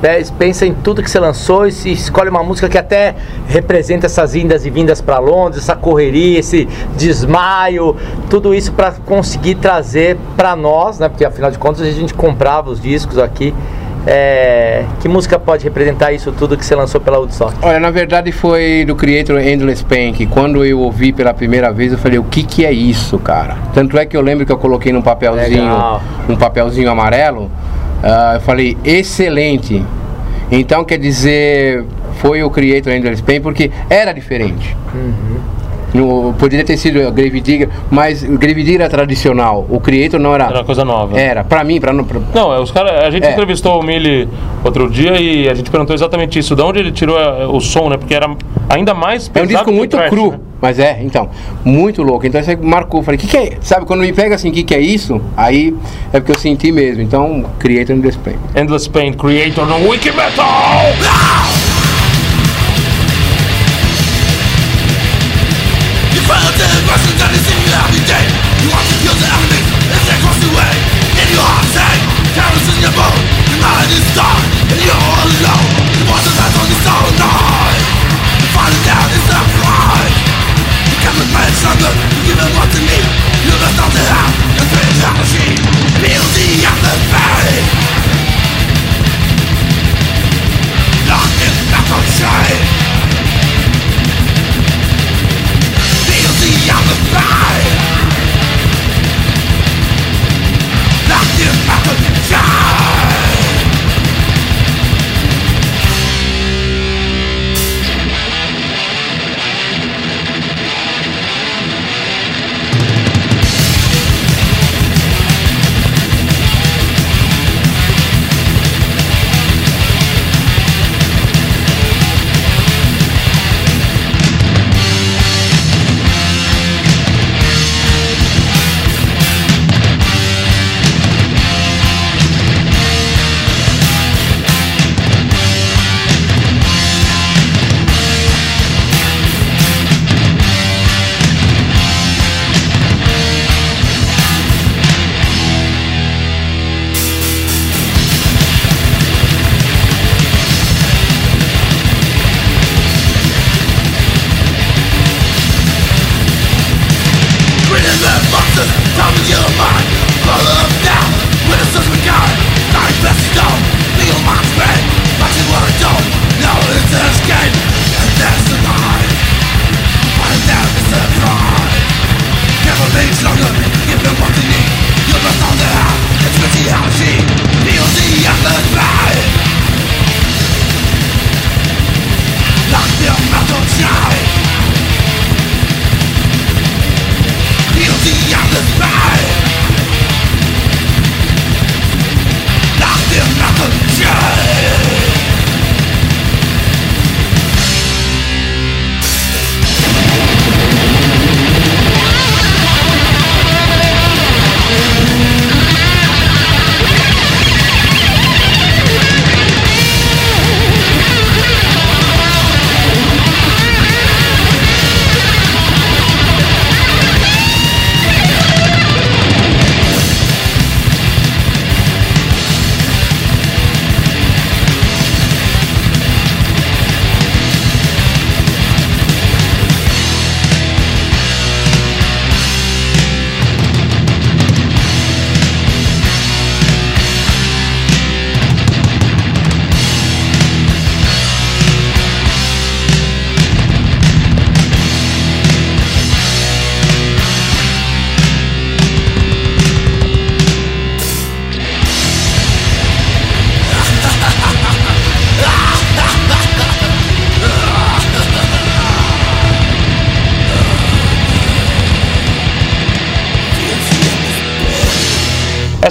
[0.00, 3.14] Pe- Pensa em tudo que você lançou e se escolhe uma música que até
[3.46, 6.66] representa essas indas e vindas para Londres, essa correria, esse
[6.96, 7.94] desmaio,
[8.30, 11.08] tudo isso para conseguir trazer para nós, né?
[11.08, 13.54] Porque afinal de contas a gente comprava os discos aqui.
[14.06, 17.54] É, que música pode representar isso tudo que você lançou pela Woodstock?
[17.60, 21.92] Olha, na verdade foi do Creator Endless Pain, que quando eu ouvi pela primeira vez
[21.92, 23.56] eu falei, o que que é isso, cara?
[23.74, 26.02] Tanto é que eu lembro que eu coloquei num papelzinho, Legal.
[26.28, 27.50] um papelzinho amarelo,
[28.02, 29.84] ah, eu falei, excelente.
[30.50, 31.84] Então quer dizer,
[32.16, 34.76] foi o Creator Endless Pain porque era diferente.
[35.92, 40.34] No- poderia ter sido o Grave Digger, mas Grave Digger era tradicional, o Creator não
[40.34, 40.44] era.
[40.46, 41.18] Era coisa nova.
[41.18, 43.32] Era, pra mim, pra, pra, Não, é, os cara, a gente É.
[43.32, 44.28] entrevistou o Mili
[44.64, 46.54] outro dia e a gente perguntou exatamente isso.
[46.54, 47.96] De onde ele tirou eh, o som, né?
[47.96, 48.30] Porque era
[48.68, 50.38] ainda mais É um pesado disco muito thrash, cru, né?
[50.60, 51.28] mas é, então,
[51.64, 52.26] muito louco.
[52.26, 53.56] Então você marcou, falei, o que, que é?
[53.60, 55.20] Sabe, quando me pega assim, o que, que é isso?
[55.36, 55.74] Aí
[56.12, 57.02] é porque eu senti mesmo.
[57.02, 58.36] Então, Creator no Display.
[58.54, 60.46] Endless Pain, Creator no Wiki Metal!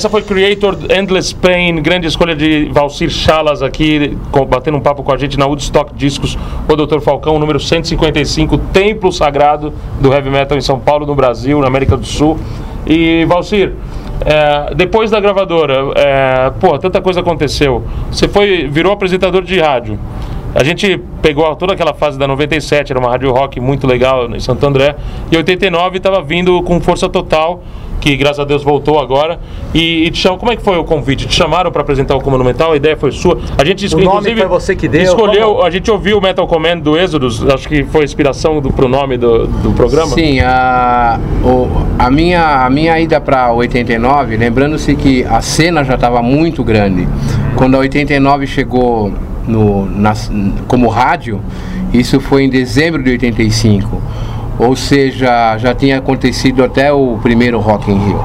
[0.09, 5.03] Essa foi Creator Endless Pain, grande escolha de Valcir Chalas aqui, com- batendo um papo
[5.03, 6.35] com a gente na Woodstock Discos,
[6.67, 6.99] o Dr.
[6.99, 11.95] Falcão, número 155, Templo Sagrado do Heavy Metal em São Paulo, no Brasil, na América
[11.95, 12.39] do Sul.
[12.87, 13.73] E Valcir,
[14.25, 17.83] é, depois da gravadora, é, pô, tanta coisa aconteceu.
[18.11, 19.99] Você foi, virou apresentador de rádio.
[20.55, 24.39] A gente pegou toda aquela fase da 97, era uma rádio rock muito legal em
[24.39, 24.95] Santo André,
[25.31, 27.61] e 89 estava vindo com força total,
[28.01, 29.39] que graças a Deus voltou agora.
[29.73, 31.27] E, e te chamam, como é que foi o convite?
[31.27, 32.71] Te chamaram para apresentar o Comando Metal?
[32.71, 33.37] A ideia foi sua?
[33.57, 35.03] A gente O nome foi você que deu?
[35.03, 35.63] escolheu, Como?
[35.63, 38.87] a gente ouviu o Metal Command do Êxodos, acho que foi a inspiração do, pro
[38.87, 40.11] nome do, do programa.
[40.15, 41.67] Sim, a, o-
[41.99, 47.07] a, minha, a minha ida para 89, lembrando-se que a cena já estava muito grande.
[47.55, 49.11] Quando a 89 chegou
[49.49, 50.31] no, nas-
[50.67, 51.41] como rádio,
[51.93, 54.01] isso foi em dezembro de 85.
[54.59, 58.21] Ou seja, já tinha acontecido até o primeiro Rock in Rio.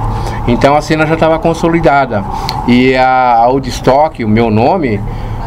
[0.48, 2.24] Então a cena já estava consolidada.
[2.66, 5.00] E a, a Woodstock, o meu nome,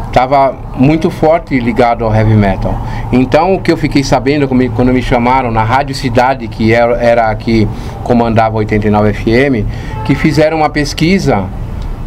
[0.06, 2.74] estava muito forte ligado ao heavy metal.
[3.12, 7.30] Então o que eu fiquei sabendo quando me- chamaram na Rádio Cidade, que era, era
[7.30, 7.68] a que
[8.02, 9.66] comandava 89 FM,
[10.06, 11.44] que fizeram uma pesquisa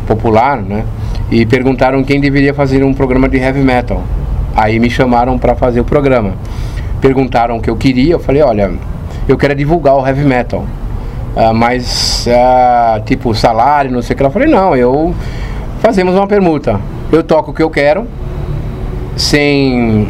[0.08, 0.84] popular, né?
[1.32, 4.04] E perguntaram quem deveria fazer um programa de heavy metal.
[4.54, 6.34] Aí me chamaram para fazer o programa.
[7.00, 8.72] Perguntaram o que eu queria, eu falei, olha,
[9.28, 10.66] eu quero divulgar o heavy metal.
[11.36, 14.24] Ah, mas, ah, tipo, salário, não sei o que.
[14.24, 15.16] Eu falei, não, eu
[15.80, 16.80] fazemos uma permuta.
[17.12, 18.06] Eu toco o que eu quero,
[19.16, 20.10] sem.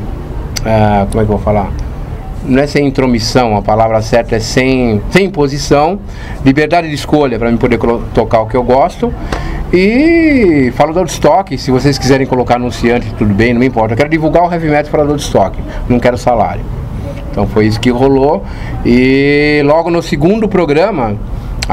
[0.66, 1.72] ah, como é que eu vou falar?
[2.44, 6.00] Não é sem intromissão, a palavra certa é sem, sem imposição,
[6.44, 7.80] liberdade de escolha para mim poder
[8.14, 9.14] tocar o que eu gosto.
[9.72, 13.94] E falo do Woodstock, se vocês quiserem colocar anunciante, tudo bem, não me importa.
[13.94, 16.62] Eu quero divulgar o heavy metal para Woodstock, não quero salário.
[17.32, 18.44] Então foi isso que rolou.
[18.86, 21.16] E logo no segundo programa,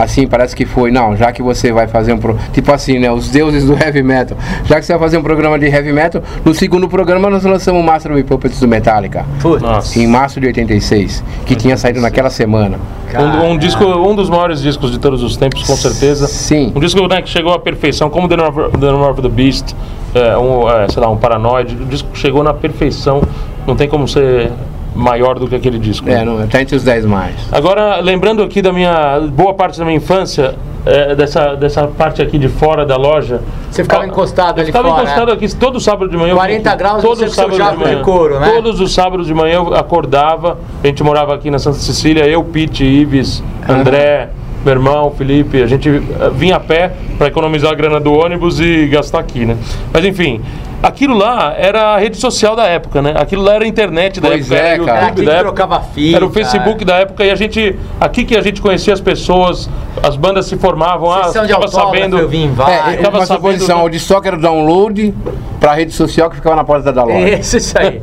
[0.03, 2.36] assim, parece que foi, não, já que você vai fazer um pro...
[2.53, 4.36] tipo assim, né, os deuses do heavy metal.
[4.64, 7.82] Já que você vai fazer um programa de heavy metal, no segundo programa nós lançamos
[7.82, 9.26] o Master of Puppets do Metallica.
[9.40, 9.62] Putz.
[9.62, 9.99] Nossa.
[9.99, 12.78] Em março de 86, que tinha saído naquela semana.
[13.14, 16.26] Um, um disco, um dos maiores discos de todos os tempos, com certeza.
[16.28, 16.72] Sim.
[16.74, 19.74] Um disco né, que chegou à perfeição, como The Number, The Number of the Beast,
[20.14, 21.74] é, um, é, sei lá, um Paranoid.
[21.74, 23.22] O disco chegou na perfeição,
[23.66, 24.53] não tem como ser
[24.99, 26.09] maior do que aquele disco.
[26.09, 27.34] É, não, tá entre os 10 mais.
[27.53, 32.36] Agora, lembrando aqui da minha boa parte da minha infância, é, dessa, dessa parte aqui
[32.36, 33.40] de fora da loja.
[33.70, 35.32] Você ficava encostado eu ali ficava fora, encostado né?
[35.34, 36.32] aqui todo sábado de manhã.
[36.32, 38.03] eu 40 vinha aqui, graus, todo você com seu sábado de jaco de manhã.
[38.03, 38.51] couro, né?
[38.51, 42.42] Todos os sábados de manhã eu acordava, a gente morava aqui na Santa Cecília, eu,
[42.42, 44.30] Pete, Ives, André,
[44.64, 48.59] meu irmão, Felipe, a gente eh, vinha a pé para economizar a grana do ônibus
[48.59, 49.57] e gastar aqui, né?
[49.92, 50.40] Mas enfim,
[50.83, 53.14] aquilo lá era a rede social da época, né?
[53.16, 54.99] Aquilo lá era a internet da Pois época, é, era o cara.
[55.01, 55.55] YouTube aqui da que época.
[55.55, 56.16] trocava fita.
[56.16, 57.76] Era o Facebook da época e a gente.
[58.01, 59.68] Aqui que a gente conhecia as pessoas,
[60.03, 62.18] as bandas se formavam, ah, autógrafo, sabendo.
[62.18, 65.14] eu vim em É, uma sabendo suposição, do- o Woodstock era o download
[65.59, 67.29] pra rede social que ficava na porta da loja.
[67.31, 68.01] Isso, isso aí.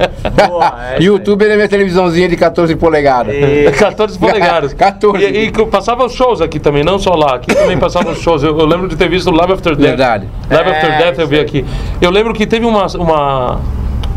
[0.47, 3.33] Boa, é YouTube era minha televisãozinha de 14 polegadas.
[3.35, 3.71] aí.
[3.71, 4.73] 14 polegadas.
[4.75, 5.23] 14.
[5.23, 7.35] E, e que passava os shows aqui também, não só lá.
[7.35, 8.43] Aqui também passavam os shows.
[8.43, 9.87] Eu, eu lembro de ter visto Live After Death.
[9.87, 10.27] Verdade.
[10.49, 11.65] Live É, After Death eu vi aqui.
[12.01, 13.59] Eu lembro que teve uma, uma-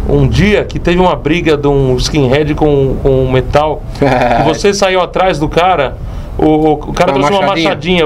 [0.09, 3.82] um dia que teve uma briga de um skinhead com, com um metal.
[4.01, 5.96] e você saiu atrás do cara.
[6.38, 8.05] O, o- cara Uma trouxe uma machadinha.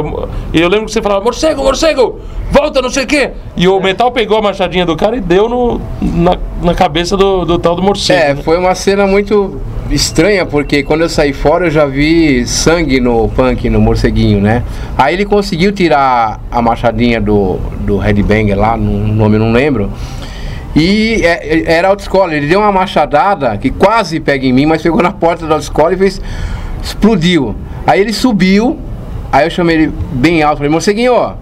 [0.55, 2.19] E eu lembro que você falava, morcego, morcego,
[2.51, 3.31] volta, não sei o quê.
[3.57, 7.45] E o metal pegou a machadinha do cara e deu no, na, na cabeça do,
[7.45, 8.41] do tal do morcego.
[8.41, 12.99] É, foi uma cena muito estranha, porque quando eu saí fora eu já vi sangue
[13.01, 14.63] no punk, no morceguinho, né?
[14.97, 19.91] Aí ele conseguiu tirar a machadinha do, do Headbanger lá, no nome eu não lembro.
[20.75, 24.83] E é- é- era autoescola, ele deu uma machadada que quase pega em mim, mas
[24.83, 26.21] pegou na porta da autoescola e fez.
[26.83, 27.55] explodiu.
[27.87, 28.79] Aí ele subiu,
[29.31, 31.35] aí eu chamei ele bem alto, falei, morceguinho, ó,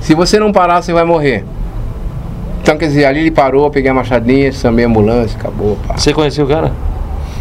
[0.00, 1.44] se você não parar, você vai morrer.
[2.62, 5.98] Então, quer dizer, ali ele parou, peguei a machadinha, chamei a ambulância, acabou, pá.
[5.98, 6.72] Você conhecia o cara?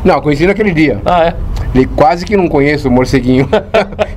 [0.04, 1.00] Não, conheci naquele dia.
[1.06, 1.36] Ah, é.
[1.74, 3.48] Ele quase que não conheço o morceguinho.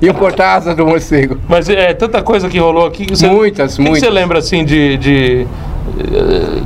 [0.01, 1.39] Iam cortar a asa do morcego.
[1.47, 3.27] Mas é tanta coisa que rolou aqui que você.
[3.27, 4.07] Muitas, o que que muitas.
[4.09, 4.97] você lembra assim de.
[4.97, 5.47] de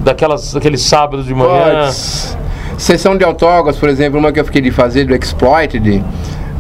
[0.04, 1.90] daquelas, daqueles sábados de manhã?
[2.78, 6.04] Sessão de autógrafos, por exemplo, uma que eu fiquei de fazer do Exploited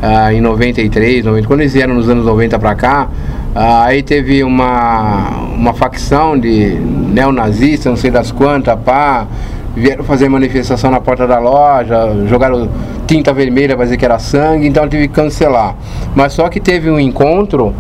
[0.01, 3.09] ah, em 93, 90, quando eles vieram nos anos 90 pra cá,
[3.55, 9.28] ah, aí teve uma, uma facção de neonazistas, não sei das quantas, pá,
[9.76, 12.70] vieram fazer manifestação na porta da loja, jogaram
[13.07, 15.76] tinta vermelha pra dizer que era sangue, então eu tive que cancelar.
[16.16, 17.74] Mas só que teve um encontro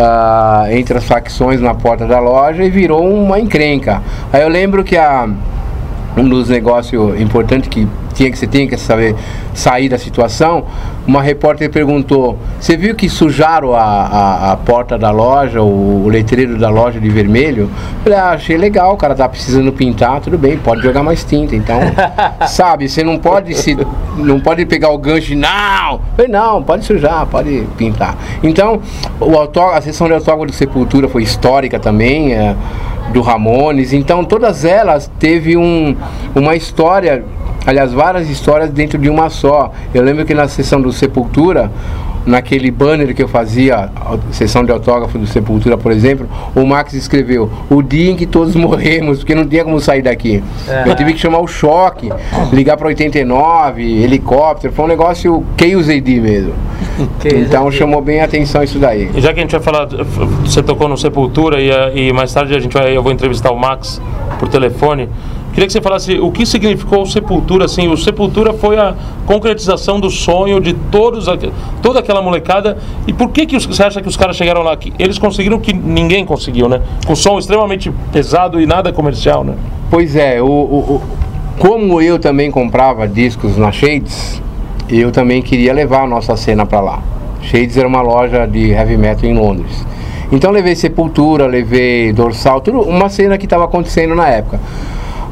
[0.00, 4.02] ah, entre as facções na porta da loja e virou uma encrenca.
[4.32, 5.28] Aí eu lembro que a
[6.16, 9.14] um dos negócios importantes que tinha que você tinha que saber
[9.54, 10.64] sair da situação,
[11.06, 16.08] uma repórter perguntou: "Você viu que sujaram a, a, a porta da loja, o, o
[16.08, 20.20] letreiro da loja de vermelho?" Eu falei: ah, "Achei legal, o cara tá precisando pintar,
[20.20, 21.54] tudo bem, pode jogar mais tinta".
[21.54, 21.78] Então,
[22.48, 23.76] sabe, você não pode se
[24.16, 25.92] não pode pegar o gancho e não.
[25.92, 28.16] Eu falei, não, pode sujar, pode pintar.
[28.42, 28.80] Então,
[29.20, 32.34] o a sessão de autógrafo do Sepultura foi histórica também.
[32.34, 32.54] É,
[33.12, 35.96] do Ramones, então todas elas teve um,
[36.32, 37.24] uma história,
[37.70, 39.72] aliás, várias histórias dentro de uma só.
[39.94, 41.70] Eu lembro que na sessão do Sepultura,
[42.26, 46.92] naquele banner que eu fazia, a sessão de autógrafo do Sepultura, por exemplo, o Max
[46.94, 50.42] escreveu o dia em que todos morremos, porque não tinha como sair daqui.
[50.68, 50.88] É.
[50.88, 52.10] Eu tive que chamar o choque,
[52.52, 56.52] ligar para 89, helicóptero, foi um negócio KUZD mesmo.
[57.24, 59.10] Então chamou bem a atenção isso daí.
[59.16, 59.86] Já que a gente vai falar,
[60.44, 63.58] você tocou no Sepultura e, e mais tarde a gente vai, eu vou entrevistar o
[63.58, 64.00] Max
[64.38, 65.08] por telefone.
[65.52, 68.94] Queria que você falasse o que significou Sepultura, assim, o Sepultura foi a
[69.26, 71.26] concretização do sonho de todos,
[71.82, 72.78] toda aquela molecada.
[73.06, 74.78] E por que que você acha que os caras chegaram lá?
[74.98, 76.80] Eles conseguiram o que ninguém conseguiu, né?
[77.06, 79.54] Com som extremamente pesado e nada comercial, né?
[79.90, 81.02] Pois é, o, o- o-
[81.58, 84.40] como eu também comprava discos na Shades,
[84.88, 87.02] eu também queria levar a nossa cena para lá.
[87.42, 89.84] Shades era uma loja de heavy metal em Londres.
[90.30, 94.60] Então levei Sepultura, levei Dorsal, tudo uma cena que estava acontecendo na época.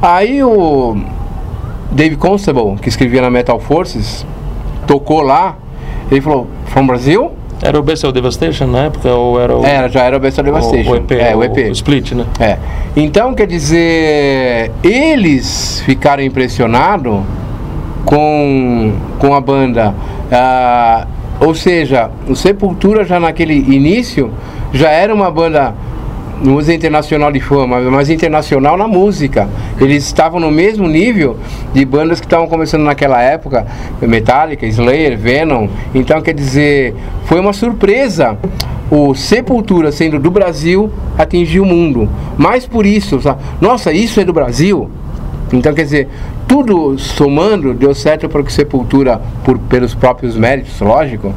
[0.00, 0.96] Aí o
[1.90, 4.24] Dave Constable, que escrevia na Metal Forces,
[4.86, 5.56] tocou lá,
[6.10, 7.32] ele falou, from Brasil?
[7.60, 10.44] Era o Bessel Devastation na época ou era o, Era, já era o Best o,
[10.44, 10.90] Devastation.
[10.92, 11.10] o EP?
[11.12, 11.56] é, o EP.
[11.56, 12.24] o Split, né?
[12.38, 12.56] É.
[12.96, 17.20] Então, quer dizer, eles ficaram impressionados
[18.04, 19.92] com, com a banda.
[20.30, 21.06] Ah,
[21.40, 24.32] ou seja, o Sepultura já naquele início
[24.72, 25.74] já era uma banda,
[26.42, 29.48] não dizer internacional de fama, mas internacional na música.
[29.80, 31.36] Eles estavam no mesmo nível
[31.72, 33.66] de bandas que estavam começando naquela época,
[34.00, 35.68] Metallica, Slayer, Venom.
[35.94, 38.38] Então, quer dizer, foi uma surpresa
[38.90, 42.08] o Sepultura sendo do Brasil atingir o mundo.
[42.36, 43.42] Mais por isso, sabe?
[43.60, 44.90] nossa, isso é do Brasil.
[45.52, 46.08] Então, quer dizer,
[46.46, 51.34] tudo somando deu certo para que Sepultura, por, pelos próprios méritos, lógico,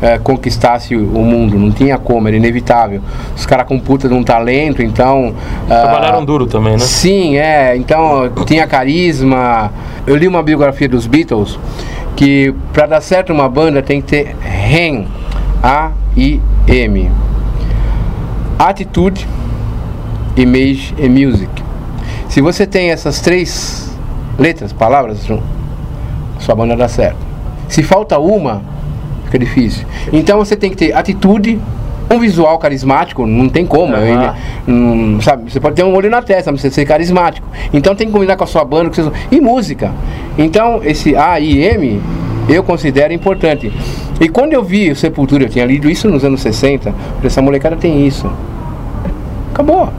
[0.00, 1.58] eh, conquistasse o mundo.
[1.58, 3.00] Não tinha como, era inevitável.
[3.36, 5.34] Os caras com puta de um talento, então.
[5.68, 6.78] ah, Trabalharam duro também, né?
[6.78, 7.76] Sim, é.
[7.76, 9.72] Então tinha carisma.
[10.06, 11.58] Eu li uma biografia dos Beatles
[12.16, 15.06] que para dar certo uma banda tem que ter REM,
[15.62, 17.10] A-I-M.
[18.58, 19.24] Atitude,
[20.36, 21.62] Image e Music.
[22.28, 23.96] Se você tem essas três
[24.38, 25.28] letras, palavras,
[26.40, 27.18] sua banda dá certo.
[27.68, 28.62] Se falta uma,
[29.30, 29.86] fica difícil.
[30.12, 31.58] Então você tem que ter atitude,
[32.10, 33.94] um visual carismático, não tem como.
[33.94, 34.34] Aham.
[34.66, 37.46] eu- hum, sabe, você pode ter um olho na testa, mas você ser carismático.
[37.72, 39.92] Então tem que combinar com a sua banda, com seus- e música.
[40.36, 42.00] Então esse A e M
[42.48, 43.72] eu considero importante.
[44.20, 47.26] E quando eu vi o Sepultura, eu tinha lido isso nos anos 60, eu falei,
[47.26, 48.28] essa molecada tem isso.
[49.52, 49.90] Acabou.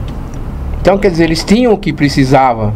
[0.80, 2.72] Então, quer dizer, eles tinham o que precisava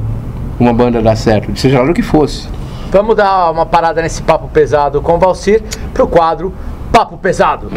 [0.61, 2.49] uma banda dar certo, seja lá o que fosse.
[2.95, 5.61] Vamos dar uma parada nesse papo pesado com o Valcir
[5.93, 6.55] pro quadro
[6.93, 7.69] Papo Pesado.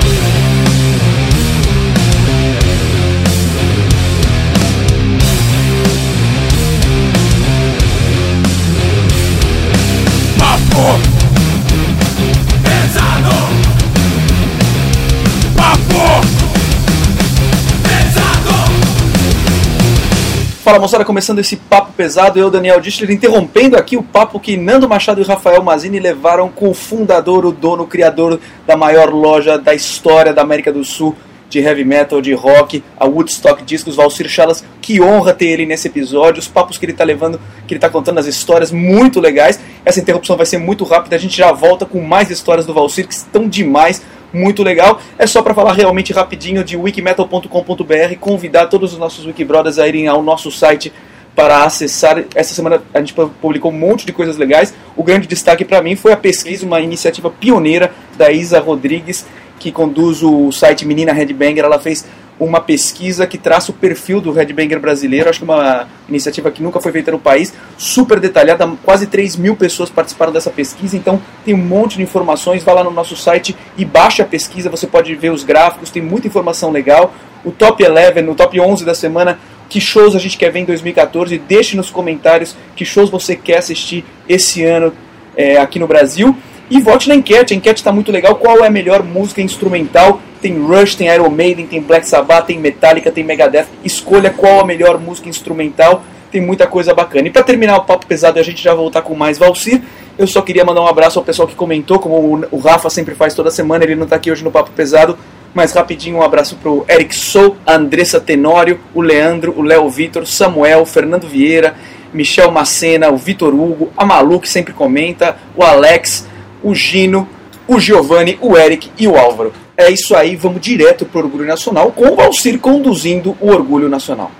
[20.68, 24.86] Fala moçada, começando esse papo pesado, eu, Daniel Dischler, interrompendo aqui o papo que Nando
[24.86, 29.57] Machado e Rafael Mazini levaram com o fundador, o dono, o criador da maior loja
[29.57, 31.15] da história da América do Sul
[31.49, 34.61] de heavy metal, de rock, a Woodstock Discos, Valcir Chalas.
[34.82, 37.89] Que honra ter ele nesse episódio, os papos que ele está levando, que ele está
[37.89, 39.57] contando, as histórias muito legais.
[39.86, 43.07] Essa interrupção vai ser muito rápida, a gente já volta com mais histórias do Valcir
[43.07, 44.01] que estão demais
[44.34, 44.99] muito legal.
[45.17, 50.07] É só para falar realmente rapidinho de wikimetal.com.br, convidar todos os nossos Wikibrothers a irem
[50.07, 50.91] ao nosso site
[51.36, 52.23] para acessar.
[52.34, 54.73] Essa semana a gente publicou um monte de coisas legais.
[54.95, 59.25] O grande destaque para mim foi a pesquisa, uma iniciativa pioneira da Isa Rodrigues,
[59.59, 61.63] que conduz o site Menina Headbanger.
[61.63, 62.05] Ela fez
[62.39, 65.29] uma pesquisa que traça o perfil do headbanger brasileiro.
[65.29, 68.67] Acho que uma iniciativa que nunca foi feita no país, super detalhada.
[68.83, 72.63] Quase 3 mil pessoas participaram dessa pesquisa, então tem um monte de informações.
[72.63, 74.69] Vá lá no nosso site e baixe a pesquisa.
[74.69, 77.13] Você pode ver os gráficos, tem muita informação legal.
[77.43, 80.65] O top 11, no top 11 da semana, que shows a gente quer ver em
[80.65, 81.38] 2014.
[81.39, 84.93] Deixe nos comentários que shows você quer assistir esse ano
[85.35, 86.35] é, aqui no Brasil.
[86.70, 88.36] E vote na enquete, a enquete está muito legal.
[88.36, 90.22] Qual é a melhor música instrumental?
[90.41, 93.68] Tem Rush, tem Iron Maiden, tem Black Sabbath, tem Metallica, tem Megadeth.
[93.86, 96.03] Escolha qual a melhor música instrumental.
[96.30, 97.30] Tem muita coisa bacana.
[97.30, 99.82] E para terminar o papo pesado a gente já voltar com mais Valcir,
[100.18, 103.34] eu só queria mandar um abraço ao pessoal que comentou, como o Rafa sempre faz
[103.34, 105.18] toda semana, ele não está aqui hoje no papo pesado.
[105.53, 110.28] Mas rapidinho um abraço pro Eric Sou, a Andressa Tenório, o Leandro, o Léo Vitor,
[110.28, 111.76] Samuel, Fernando Vieira,
[112.13, 116.28] Michel Macena, o Vitor Hugo, a Malu que sempre comenta, o Alex,
[116.64, 117.28] o Gino,
[117.68, 119.53] o Giovanni, o Eric e o Álvaro.
[119.76, 124.32] É isso aí, vamos direto pro Orgulho Nacional com o Valcir conduzindo o Orgulho Nacional.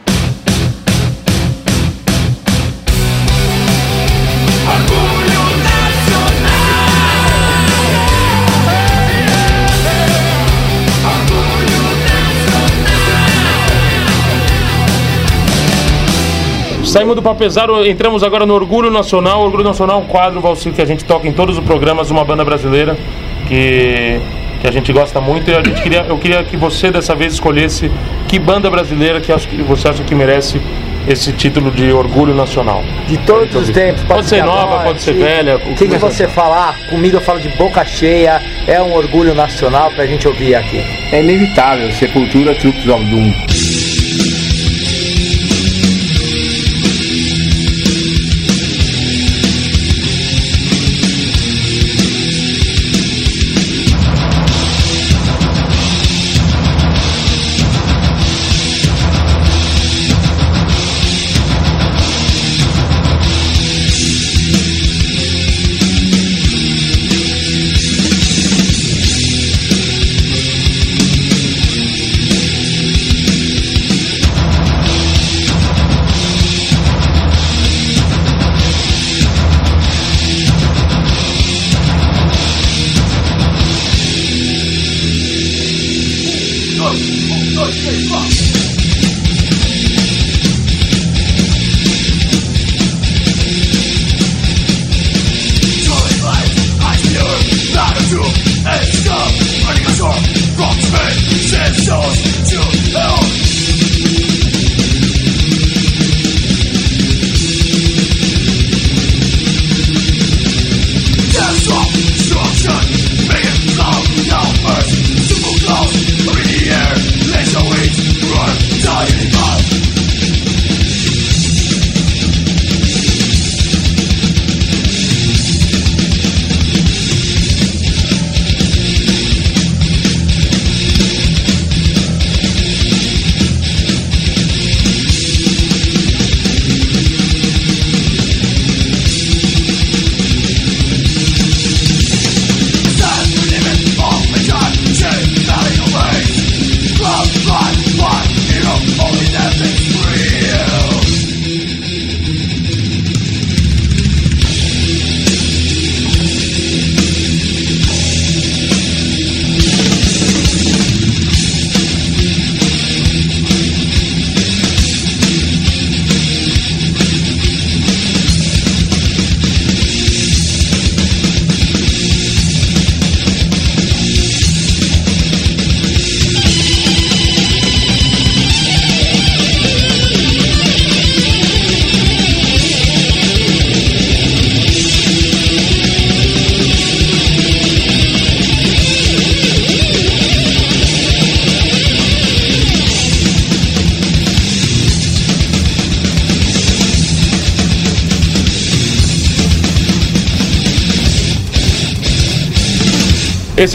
[16.88, 19.44] Saímos do Papo Pesado, entramos agora no Orgulho Nacional.
[19.44, 22.14] Orgulho Nacional é um quadro, Valcir, que a gente toca em todos os programas de
[22.14, 22.98] uma banda brasileira
[23.46, 24.22] que,
[24.62, 25.52] que a gente gosta muito.
[25.52, 27.92] E a gente queria, eu queria que você dessa vez escolhesse
[28.30, 30.62] que banda brasileira que, acha que você acha que merece
[31.06, 32.82] esse título de Orgulho Nacional.
[33.06, 34.04] De todos os tempos.
[34.06, 36.74] Pode ser nova, agora, pode ser velha, o O que que, que você você falar?
[36.90, 38.42] Comigo eu falo de boca cheia.
[38.66, 40.82] É um orgulho nacional pra gente ouvir aqui.
[41.12, 43.57] É inevitável, Sepultura, Troops of Doom.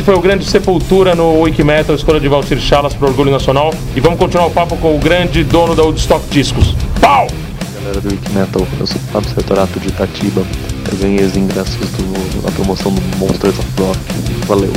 [0.03, 3.73] Esse foi o grande Sepultura no Wikimetal, escolha de Valcir Chalas para Orgulho Nacional.
[3.95, 6.75] E vamos continuar o papo com o grande dono da Woodstock Discos.
[7.01, 7.29] Pau!
[7.77, 10.43] galera do Wiki Metal, eu sou o Fábio Sertorato de Itatiba.
[10.91, 13.99] Eu ganhei os ingressos do, na promoção do Monsters of Rock.
[14.49, 14.73] Valeu.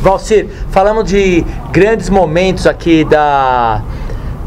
[0.00, 3.82] Valcir, falamos de grandes momentos aqui da,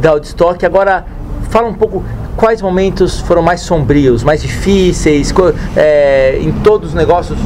[0.02, 0.66] da Woodstock.
[0.66, 1.06] Agora,
[1.52, 2.04] fala um pouco
[2.38, 5.34] quais momentos foram mais sombrios, mais difíceis,
[5.76, 7.38] é, em todos os negócios,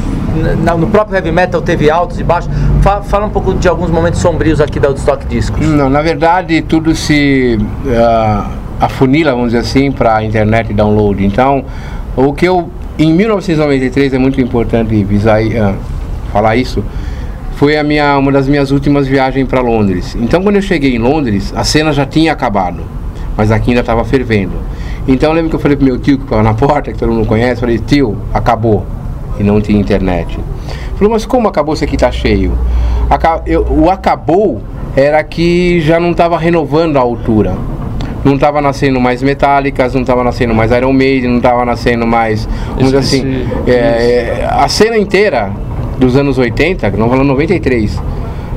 [0.77, 2.51] no próprio heavy metal teve altos e baixos.
[2.81, 5.65] Fa- fala um pouco de alguns momentos sombrios aqui da Woodstock Discos.
[5.65, 11.25] Não, na verdade tudo se ah, afunila, vamos dizer assim, para a internet e download.
[11.25, 11.63] Então,
[12.15, 12.69] o que eu
[12.99, 15.73] em 1993 é muito importante visar, ah,
[16.31, 16.83] falar isso.
[17.55, 20.17] Foi a minha, uma das minhas últimas viagens para Londres.
[20.19, 22.81] Então, quando eu cheguei em Londres, a cena já tinha acabado,
[23.37, 24.53] mas aqui ainda estava fervendo.
[25.07, 27.11] Então, eu lembro que eu falei pro meu tio que estava na porta, que todo
[27.11, 28.85] mundo conhece, falei: "Tio, acabou".
[29.39, 30.37] E não tinha internet.
[30.95, 32.51] Falou, mas como acabou se aqui tá cheio?
[33.09, 34.61] Aca- eu- o acabou
[34.95, 37.55] era que já não estava renovando a altura.
[38.23, 42.47] Não estava nascendo mais Metallicas, não estava nascendo mais Iron Maiden, não estava nascendo mais.
[42.75, 43.47] Vamos dizer assim.
[43.65, 45.51] é, a cena inteira
[45.97, 47.99] dos anos 80, não falando 93.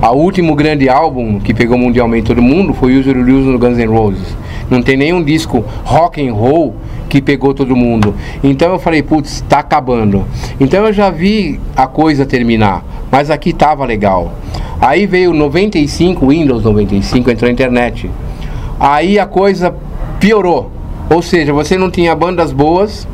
[0.02, 3.86] O último grande álbum que pegou mundialmente todo mundo foi or Lose no Guns N'
[3.86, 4.36] Roses.
[4.70, 6.74] Não tem nenhum disco rock and roll
[7.08, 8.14] que pegou todo mundo.
[8.42, 10.24] Então eu falei, putz, tá acabando.
[10.58, 14.32] Então eu já vi a coisa terminar, mas aqui tava legal.
[14.80, 18.10] Aí veio o 95, Windows 95, entrou a internet.
[18.78, 19.74] Aí a coisa
[20.18, 20.70] piorou.
[21.08, 23.06] Ou seja, você não tinha bandas boas,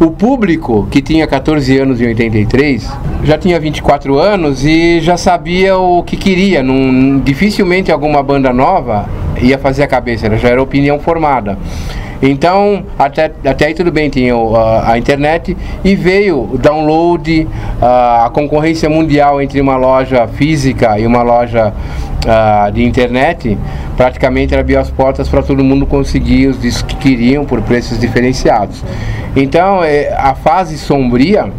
[0.00, 2.88] o público que tinha 14 anos em 83
[3.24, 6.62] já tinha 24 anos e já sabia o que queria.
[6.62, 9.08] Não, dificilmente alguma banda nova
[9.40, 11.58] ia fazer a cabeça, já era opinião formada.
[12.20, 17.46] Então, até, até aí tudo bem, tinha a, a internet e veio o download,
[17.80, 21.72] a, a concorrência mundial entre uma loja física e uma loja
[22.72, 23.56] de internet,
[23.96, 28.84] praticamente abriu as portas para todo mundo conseguir os discos que queriam por preços diferenciados.
[29.34, 31.50] Então, eh, a fase sombria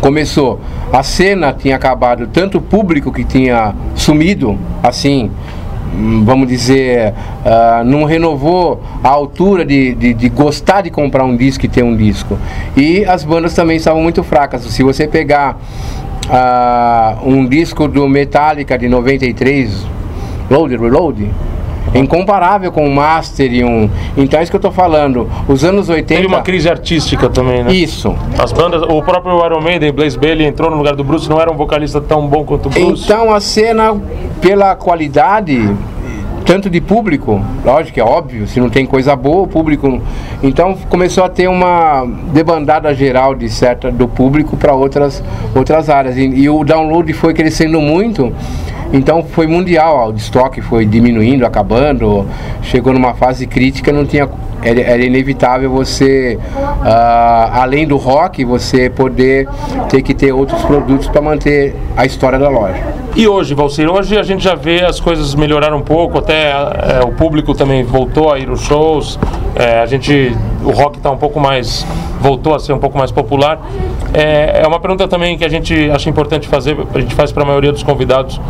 [0.00, 0.60] começou.
[0.92, 5.30] A cena tinha acabado, tanto o público que tinha sumido, assim,
[6.24, 7.14] vamos dizer,
[7.44, 11.82] ah, não renovou a altura de, de, de gostar de comprar um disco e ter
[11.82, 12.38] um disco.
[12.76, 14.62] E as bandas também estavam muito fracas.
[14.62, 15.58] Se você pegar
[16.28, 19.86] ah, um disco do Metallica de 93,
[20.50, 21.28] Load Reload,
[21.92, 23.90] é incomparável com o Master e um.
[24.16, 25.28] Então é isso que eu estou falando.
[25.48, 26.14] Os anos 80.
[26.14, 27.72] Teve uma crise artística também, né?
[27.72, 28.14] Isso.
[28.38, 31.50] As bandas, o próprio Iron Maiden, Blaze Bailey entrou no lugar do Bruce, não era
[31.50, 33.04] um vocalista tão bom quanto o Bruce.
[33.04, 34.00] Então a cena,
[34.40, 35.68] pela qualidade,
[36.44, 40.00] tanto de público, lógico que é óbvio, se não tem coisa boa, o público.
[40.42, 45.22] Então começou a ter uma debandada geral de certa do público para outras,
[45.54, 46.16] outras áreas.
[46.16, 48.32] E, e o download foi crescendo muito.
[48.92, 52.26] Então foi mundial, o estoque foi diminuindo, acabando,
[52.62, 54.28] chegou numa fase crítica, não tinha,
[54.62, 56.38] era, era inevitável você,
[56.82, 59.48] ah, além do rock, você poder
[59.88, 62.82] ter que ter outros produtos para manter a história da loja.
[63.14, 67.00] E hoje, Valcir, hoje a gente já vê as coisas melhoraram um pouco, até é,
[67.04, 69.18] o público também voltou a ir aos shows,
[69.54, 70.34] é, a gente,
[70.64, 71.84] o rock está um pouco mais,
[72.20, 73.60] voltou a ser um pouco mais popular.
[74.14, 77.42] É, é uma pergunta também que a gente acha importante fazer, a gente faz para
[77.42, 78.40] a maioria dos convidados.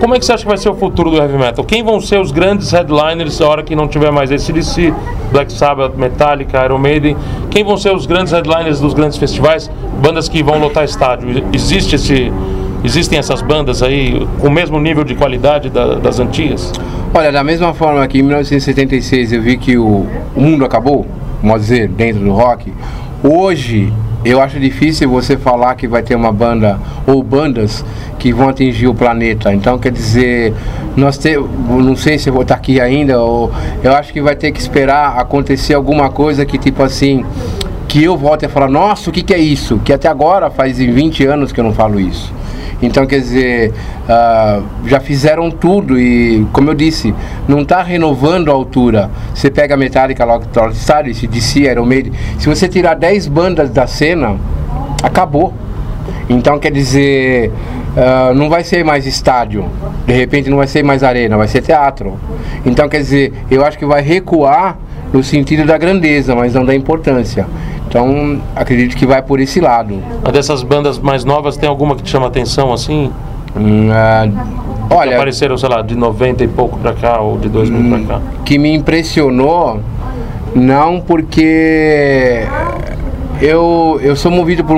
[0.00, 1.62] Como é que você acha que vai ser o futuro do heavy metal?
[1.62, 4.94] Quem vão ser os grandes headliners a hora que não tiver mais ACDC,
[5.30, 7.16] Black Sabbath, Metallica, Iron Maiden?
[7.50, 9.70] Quem vão ser os grandes headliners dos grandes festivais?
[10.02, 11.44] Bandas que vão lotar estádio.
[11.52, 12.32] Existe esse,
[12.82, 16.72] existem essas bandas aí com o mesmo nível de qualidade da- das antigas?
[17.12, 21.04] Olha, da mesma forma que em 1976 eu vi que o, o mundo acabou,
[21.42, 22.72] vamos dizer, dentro do rock,
[23.22, 23.92] hoje
[24.24, 27.84] eu acho difícil você falar que vai ter uma banda ou bandas
[28.18, 29.52] que vão atingir o planeta.
[29.52, 30.54] Então, quer dizer,
[30.96, 33.50] nós te, não sei se eu vou estar aqui ainda, ou
[33.82, 37.24] eu acho que vai ter que esperar acontecer alguma coisa que, tipo assim,
[37.90, 39.80] que eu volte a falar, nossa, o que, que é isso?
[39.84, 42.32] Que até agora faz 20 anos que eu não falo isso.
[42.80, 43.72] Então, quer dizer,
[44.08, 47.12] ah, já fizeram tudo e, como eu disse,
[47.48, 49.10] não está renovando a altura.
[49.34, 53.70] Você pega a Metallica, Lockdown Star, se DC, Iron Maiden, se você tirar 10 bandas
[53.70, 54.36] da cena,
[55.02, 55.52] acabou.
[56.28, 57.50] Então, quer dizer,
[57.96, 59.64] ah, não vai ser mais estádio,
[60.06, 62.16] de repente não vai ser mais arena, vai ser teatro.
[62.64, 64.78] Então, quer dizer, eu acho que vai recuar
[65.12, 67.46] no sentido da grandeza, mas não da importância.
[67.90, 70.00] Então, acredito que vai por esse lado.
[70.22, 73.10] Mas dessas bandas mais novas, tem alguma que te chama atenção assim?
[73.56, 74.28] Hum, ah,
[74.88, 78.04] Que olha, apareceram, sei lá, de 90 e pouco pra cá, ou de 2000 Hum.
[78.06, 78.22] pra cá?
[78.44, 79.80] que me impressionou,
[80.54, 82.44] não porque
[83.42, 84.76] eu, eu sou movido por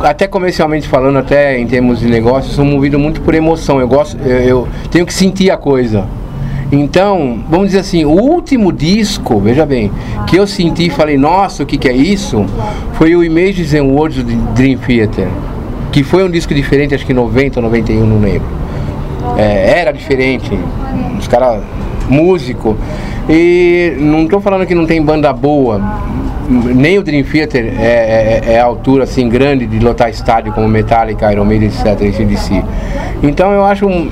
[0.00, 3.80] até comercialmente falando, até em termos de negócio, eu sou movido muito por emoção.
[3.80, 6.04] Eu gosto, eu, eu tenho que sentir a coisa.
[6.72, 9.90] Então, vamos dizer assim, o último disco, veja bem,
[10.26, 12.44] que eu senti e falei, nossa, o que, que é isso?
[12.94, 15.28] Foi o Images and Words do Dream Theater.
[15.92, 18.48] Que foi um disco diferente, acho que 90 ou 91, não lembro.
[19.36, 20.50] É, era diferente.
[21.18, 21.62] Os caras,
[22.08, 22.76] músico.
[23.28, 25.80] E não estou falando que não tem banda boa.
[26.48, 30.68] Nem o Dream Theater é, é, é a altura assim grande de lotar estádio como
[30.68, 31.86] Metallica, Iron Maiden, etc.
[31.86, 32.62] ACDC.
[33.22, 34.10] Então eu acho um-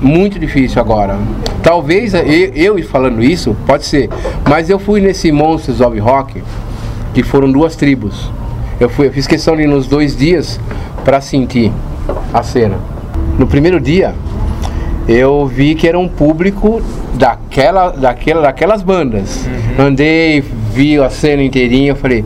[0.00, 1.18] muito difícil agora.
[1.62, 2.12] Talvez
[2.54, 4.08] eu, falando isso, pode ser.
[4.48, 6.42] Mas eu fui nesse Monsters of Rock,
[7.12, 8.30] que foram duas tribos.
[8.78, 10.60] Eu, fui, eu fiz questão de ir nos dois dias
[11.04, 11.72] para sentir
[12.32, 12.78] a cena.
[13.38, 14.14] No primeiro dia,
[15.08, 16.82] eu vi que era um público
[17.14, 19.46] daquela, daquela, daquelas bandas.
[19.78, 20.42] Andei,
[20.72, 22.24] vi a cena inteirinha, eu falei,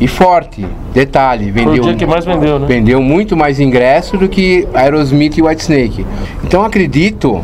[0.00, 2.66] e forte, detalhe, Foi o vendeu, dia que mais vendeu, né?
[2.66, 6.06] vendeu muito mais ingresso do que Aerosmith e Whitesnake.
[6.42, 7.42] Então acredito,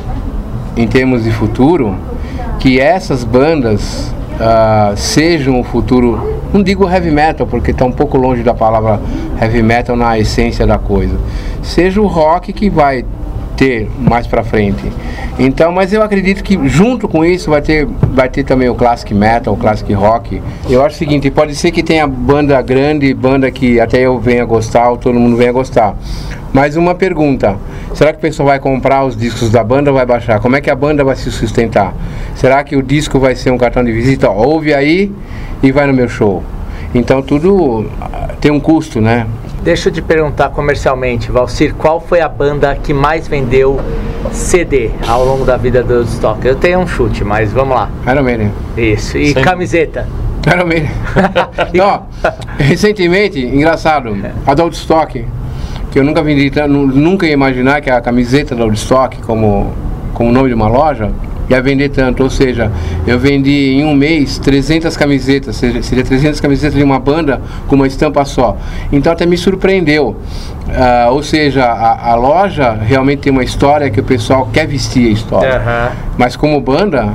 [0.75, 1.95] em termos de futuro,
[2.59, 8.17] que essas bandas ah, sejam o futuro, não digo heavy metal, porque está um pouco
[8.17, 9.01] longe da palavra
[9.41, 11.17] heavy metal na essência da coisa,
[11.63, 13.05] seja o rock que vai
[13.57, 14.85] ter mais pra frente.
[15.39, 19.13] Então, mas eu acredito que junto com isso vai ter, vai ter também o classic
[19.15, 20.41] metal, o classic rock.
[20.69, 24.45] Eu acho o seguinte, pode ser que tenha banda grande, banda que até eu venha
[24.45, 25.97] gostar, ou todo mundo venha gostar.
[26.53, 27.57] Mas uma pergunta,
[27.93, 30.41] será que o pessoal vai comprar os discos da banda ou vai baixar?
[30.41, 31.95] Como é que a banda vai se sustentar?
[32.35, 34.31] Será que o disco vai ser um cartão de visita?
[34.31, 35.13] Ouve aí
[35.63, 36.43] e vai no meu show.
[36.95, 39.27] Então tudo ah, tem um custo, né?
[39.67, 43.81] Deixa eu te perguntar comercialmente, Valcir, qual foi a banda que mais vendeu
[44.31, 46.47] CD ao longo da vida do Stock?
[46.47, 47.91] Eu tenho um chute, mas vamos lá.
[48.09, 48.53] Iron Maiden.
[48.77, 49.19] Isso.
[49.19, 49.43] E Sim.
[49.43, 50.07] camiseta?
[50.47, 50.89] Iron Maiden.
[51.83, 52.03] Ó,
[52.57, 55.25] recentemente, engraçado, a da Stock,
[55.91, 59.73] que eu nunca vendi, nunca ia imaginar que a camiseta da Stock, como,
[60.15, 61.11] como nome de uma loja,
[61.49, 62.23] ia vender tanto.
[62.23, 62.71] Ou seja,
[63.07, 67.75] eu vendi em um mês 300 camisetas, seja, seria 300 camisetas de uma banda com
[67.77, 68.57] uma estampa só.
[68.93, 70.17] Então até me surpreendeu.
[70.69, 75.09] Ah, ou seja, a, a loja realmente tem uma história que o pessoal quer vestir
[75.09, 75.57] a história.
[75.57, 75.91] Aham.
[76.19, 77.15] Mas como banda,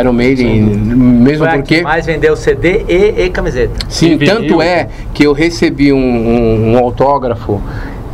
[0.00, 1.76] Iron Maiden, mesmo Foi a porque.
[1.78, 3.74] que mais vendeu CD e, e camiseta.
[3.88, 7.60] Sim, E tanto é que eu recebi um, um- um autógrafo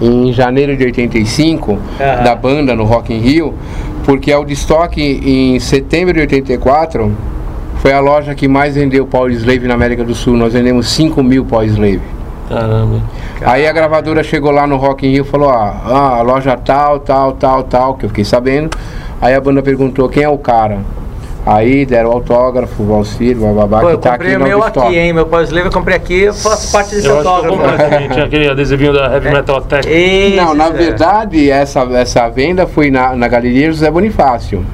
[0.01, 2.23] em janeiro de 85 Aham.
[2.23, 3.55] da banda no Rock in Rio,
[4.07, 7.13] porque a Woodstock em setembro de 84
[7.79, 10.37] foi a loja que mais vendeu Power Slave na América do Sul.
[10.37, 12.01] Nós vendemos 5 mil Power Slave.
[12.49, 13.03] Caramba.
[13.45, 16.57] Aí a gravadora chegou lá no Rock in Rio e falou, ah, ah, a loja
[16.57, 18.79] tal, tal, tal, tal, que eu fiquei sabendo.
[19.21, 20.79] Aí a banda perguntou quem é o cara.
[21.47, 24.47] Aí deram o autógrafo, o Valcir, bababá, Pô, que eu tá comprei aqui o no
[24.49, 25.13] meu aqui, hein?
[25.13, 27.57] Meu pós-livro eu comprei aqui, eu faço parte desse Eu que eu autógrafo.
[27.63, 28.09] comprei também.
[28.09, 29.89] Tinha aquele adesivinho da Heavy Metal Attack.
[29.89, 30.71] Isso, Não, na é.
[30.73, 34.67] verdade, essa, essa venda foi na, na Galeria José Bonifácio.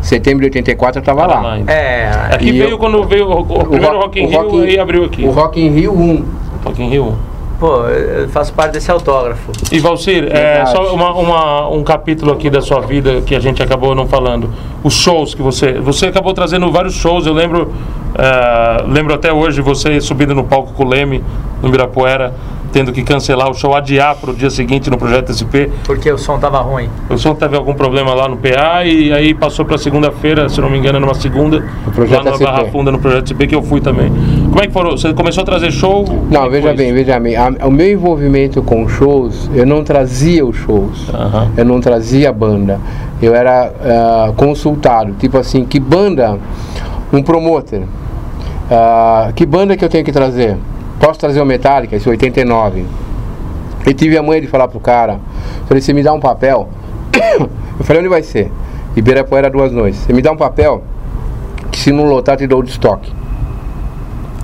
[0.00, 1.58] Setembro de 84 eu tava Tava lá.
[1.66, 4.56] É, Aqui E veio eu- quando veio o, o primeiro Rock in o Rio Rock
[4.58, 5.24] in- e abriu aqui.
[5.24, 6.24] O Rock in Rio 1.
[6.64, 7.14] Rock in Rio.
[7.58, 9.50] Pô, eu faço parte desse autógrafo.
[9.72, 13.62] E Valcir, é, só uma, uma- um capítulo aqui da sua vida que a gente
[13.62, 14.50] acabou não falando.
[14.82, 15.72] Os shows que você.
[15.80, 17.72] Você acabou trazendo vários shows, eu lembro.
[18.18, 21.22] é, lembro até hoje você subindo no palco com o Leme,
[21.62, 22.32] no Ibirapuera,
[22.72, 25.70] tendo que cancelar o show, adiar para o dia seguinte no Projeto SP.
[25.84, 26.88] Porque o som tava ruim.
[27.08, 30.70] O som teve algum problema lá no PA e aí passou para segunda-feira, se não
[30.70, 31.64] me engano, numa segunda,
[31.94, 32.44] Projeto lá na SP.
[32.44, 34.10] Barra Funda, no Projeto SP, que eu fui também.
[34.46, 34.90] Como é que foram?
[34.92, 36.04] Você começou a trazer show?
[36.30, 36.94] Não, veja bem, isso?
[36.94, 37.36] veja bem.
[37.36, 41.08] A- o meu envolvimento com shows, eu não trazia os shows.
[41.56, 42.80] Eu não trazia a banda.
[43.20, 45.14] Eu era ah, consultado.
[45.18, 46.38] Tipo assim, que banda?
[47.12, 47.82] Um promoter.
[48.70, 50.56] Ah, que banda que eu tenho que trazer?
[51.00, 52.84] Posso trazer o Metallica, esse 89.
[53.84, 55.20] Eu tive a manha de falar pro cara.
[55.66, 56.68] Falei, você me dá um papel?
[57.78, 58.50] Eu falei, onde vai ser?
[58.96, 60.00] Ibirapuera duas noites.
[60.00, 60.82] Você me dá um papel
[61.70, 63.12] que se não lotar te dou de estoque.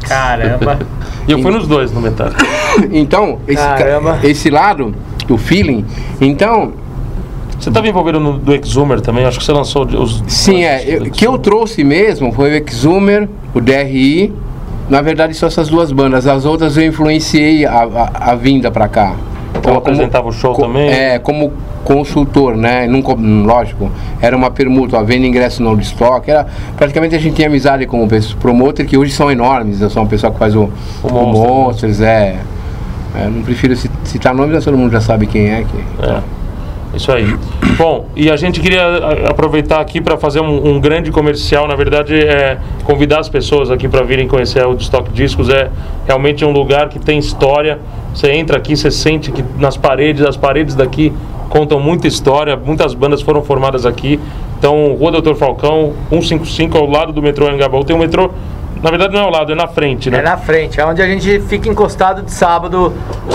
[0.06, 0.78] Caramba.
[1.26, 2.44] E eu fui nos dois no Metallica.
[2.90, 4.18] Então, esse, Caramba.
[4.24, 4.92] esse lado,
[5.30, 5.84] o feeling,
[6.20, 6.72] então,
[7.58, 9.24] Você estava envolvido no do Exumer também?
[9.24, 10.20] Acho que você lançou os.
[10.26, 14.32] sim, é, eu, que eu trouxe mesmo foi o Exumer, o DRI,
[14.92, 18.86] na verdade são essas duas bandas, as outras eu influenciei a, a, a vinda pra
[18.88, 19.14] cá.
[19.58, 20.90] Então apresentava o show co- também?
[20.90, 23.90] É, como consultor, né, co- lógico,
[24.20, 28.04] era uma permuta, ó, venda ingresso no estoque, era, praticamente a gente tinha amizade com
[28.04, 30.70] o promoter, que hoje são enormes, eu sou uma pessoa que faz o,
[31.02, 31.98] O o, Monsters, né?
[31.98, 32.36] Monsters, é,
[33.14, 36.20] é, não prefiro ci- citar nomes, mas todo mundo já sabe quem é, que, É.
[36.94, 37.24] Isso aí.
[37.78, 41.66] Bom, e a gente queria a- aproveitar aqui para fazer um, um grande comercial.
[41.66, 45.48] Na verdade, é convidar as pessoas aqui para virem conhecer o Stock Discos.
[45.48, 45.70] É
[46.06, 47.78] realmente um lugar que tem história.
[48.14, 51.12] Você entra aqui, você sente que nas paredes, as paredes daqui
[51.48, 52.56] contam muita história.
[52.56, 54.20] Muitas bandas foram formadas aqui.
[54.58, 57.84] Então, Rua Doutor Falcão, 155, ao lado do metrô Anhangabaú.
[57.84, 58.30] Tem um metrô,
[58.82, 60.18] na verdade não é ao lado, é na frente, né?
[60.18, 62.92] É na frente, é onde a gente fica encostado de sábado,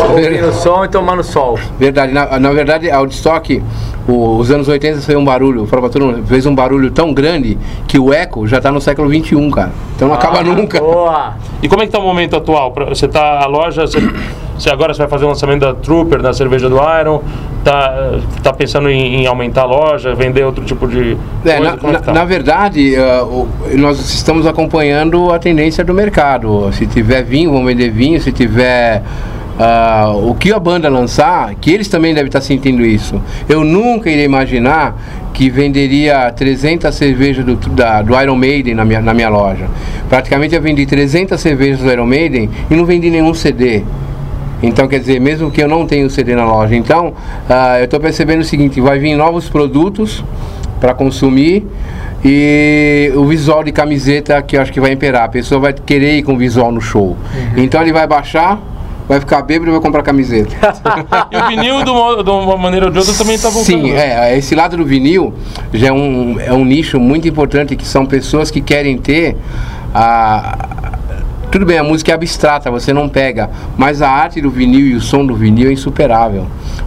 [0.09, 1.57] ouvindo som e tomando sol.
[1.79, 3.63] Verdade, na, na verdade, a Woodstock,
[4.07, 7.97] o- os anos 80 foi um barulho, todo mundo, fez um barulho tão grande que
[7.97, 9.71] o eco já tá no século 21, cara.
[9.95, 10.79] Então não acaba Ah, nunca.
[10.79, 11.33] Boa!
[11.61, 12.73] E como é que tá o momento atual?
[12.89, 13.99] Você tá a loja, você,
[14.57, 17.21] você agora você vai fazer o lançamento da Trooper, da cerveja do Iron,
[17.71, 21.59] tá, tá pensando em, em aumentar a loja, vender outro tipo de É, coisa?
[21.81, 22.13] na, é na- tá?
[22.13, 26.69] na verdade, ah, o- nós estamos acompanhando a tendência do mercado.
[26.71, 28.21] Se tiver vinho, vamos vender vinho.
[28.21, 29.03] Se tiver
[29.59, 33.19] ah, o que a banda lançar, que eles também devem estar sentindo isso.
[33.49, 34.95] Eu nunca iria imaginar
[35.33, 39.65] que venderia 300 cervejas do, da- do Iron Maiden na minha, na minha loja.
[40.07, 43.83] Praticamente eu vendi 300 cervejas do Iron Maiden e não vendi nenhum CD.
[44.61, 46.75] Então, quer dizer, mesmo que eu não tenha o CD na loja.
[46.75, 47.13] Então,
[47.49, 50.23] ah, eu estou percebendo o seguinte: vai vir novos produtos
[50.79, 51.65] para consumir
[52.23, 55.25] e o visual de camiseta que eu acho que vai imperar.
[55.25, 57.15] A pessoa vai querer ir com visual no show.
[57.55, 58.59] Então, ele vai baixar,
[59.07, 60.55] vai ficar bêbado e vai comprar camiseta.
[61.31, 63.65] E o vinil, de uma, de uma maneira ou de outra, também tá voltando.
[63.65, 64.31] Sim, né?
[64.31, 65.33] é, esse lado do vinil
[65.73, 69.37] já é um, é um nicho muito importante que são pessoas que querem ter
[69.93, 70.96] a.
[71.57, 74.93] Tudo bem, a música é abstrata, você não pega, mas a arte do vinil e
[74.93, 76.45] o som do vinil é insuperável.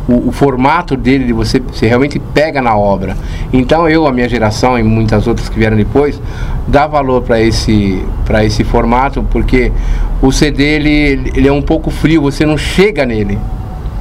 [0.09, 3.17] O, o formato dele, de você, você realmente pega na obra.
[3.53, 6.23] Então eu, a minha geração e muitas outras que vieram depois,
[6.69, 8.01] dá valor para esse,
[8.45, 9.73] esse formato, porque
[10.23, 13.41] o CD ele, ele é um pouco frio, você não chega nele.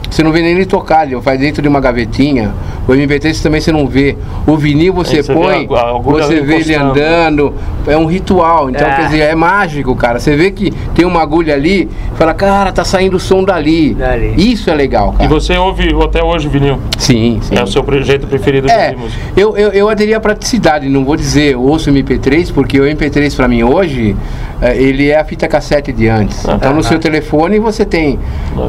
[0.09, 2.51] Você não vê nem ele tocar, ele faz dentro de uma gavetinha.
[2.87, 4.17] O MP3 também você não vê.
[4.47, 7.53] O vinil você você põe, vê a- a agulha você vê ele andando.
[7.85, 8.69] É um ritual.
[8.69, 8.95] Então, É.
[8.95, 10.19] quer dizer, é mágico, cara.
[10.19, 13.93] Você vê que tem uma agulha ali, fala, cara, tá saindo o som dali.
[13.93, 14.33] Dali.
[14.37, 15.23] Isso é legal, cara.
[15.25, 16.79] E você ouve até hoje vinil?
[16.97, 17.55] Sim, sim.
[17.55, 19.21] É o seu jeito preferido de É, ouvir música?
[19.37, 23.35] eu, eu, eu aderi à praticidade, não vou dizer eu ouço MP3, porque o MP3
[23.35, 24.15] para mim hoje,
[24.61, 26.43] eh, ele é a fita cassete de antes.
[26.45, 28.17] Então no seu telefone você tem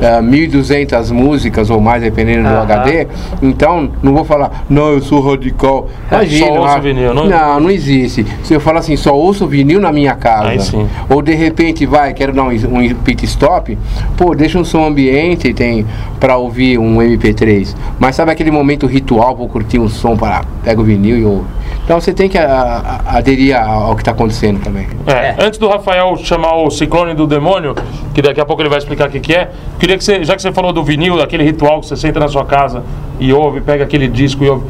[0.03, 1.30] eh, 1.200 músicas
[1.71, 2.57] ou mais, dependendo do.
[2.61, 3.07] HD.
[3.43, 5.89] Então não vou falar, não, eu sou radical.
[6.11, 6.47] Imagina.
[6.47, 8.25] só ouço ah, vinil, não- não, não existe.
[8.43, 10.49] Se eu falar assim, só ouço vinil na minha casa.
[10.49, 10.89] Aí sim.
[11.09, 13.77] Ou de repente vai, quero dar um, um pit stop,
[14.17, 15.87] pô, deixa um som ambiente tem
[16.19, 17.75] para ouvir um MP3.
[17.99, 21.45] Mas sabe aquele momento ritual, vou curtir um som para pega o vinil e ouve.
[21.85, 24.87] Então você tem que a- a- aderir ao ao que está acontecendo também.
[25.07, 27.75] É, Antes do Rafael chamar o ciclone do demônio,
[28.15, 30.37] que daqui a pouco ele vai explicar o que, que é, queria que você, já
[30.37, 32.83] que você falou do vinil, daquele ritual que você senta na sua casa
[33.19, 34.65] e ouve, pega aquele disco e ouve.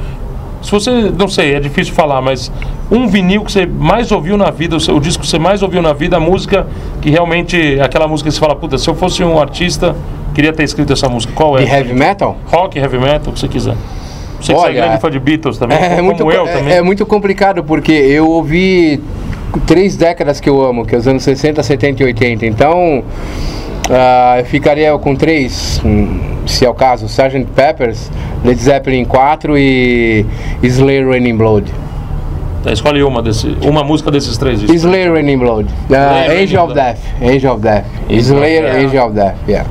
[0.63, 2.53] Se você, não sei, é difícil falar, mas
[2.91, 5.95] um vinil que você mais ouviu na vida, o, disco que você mais ouviu na
[5.95, 6.67] vida, a música
[7.01, 9.97] que realmente, aquela música que você fala, puta, se eu fosse um artista,
[10.35, 11.33] queria ter escrito essa música.
[11.35, 11.65] Qual é?
[11.65, 12.37] De heavy metal?
[12.47, 13.75] Rock, heavy metal, o que você quiser.
[14.39, 16.53] Você que você é Olha, grande fã de Beatles também, É, como muito, eu é-
[16.53, 16.75] também.
[16.75, 19.01] é muito complicado porque eu ouvi
[19.67, 22.45] três décadas que eu amo, que é os anos 60, 70 e 80.
[22.47, 23.03] Então,
[23.91, 27.47] ah, eu ficaria com três, hum, se é o caso, Sgt.
[27.55, 28.11] Peppers,
[28.45, 30.25] Led Zeppelin 4 e
[30.63, 31.73] Slayer Raining Blood.
[32.63, 34.77] Tá, escolhe uma, desse, uma música desses três discos.
[34.77, 35.67] Slayer Raining Blood.
[35.91, 36.87] Ah, Slayer Angel of Blood.
[36.87, 36.99] Death.
[37.23, 37.85] Angel of Death.
[38.11, 38.85] Slayer Death.
[38.85, 39.67] Angel of Death, yeah.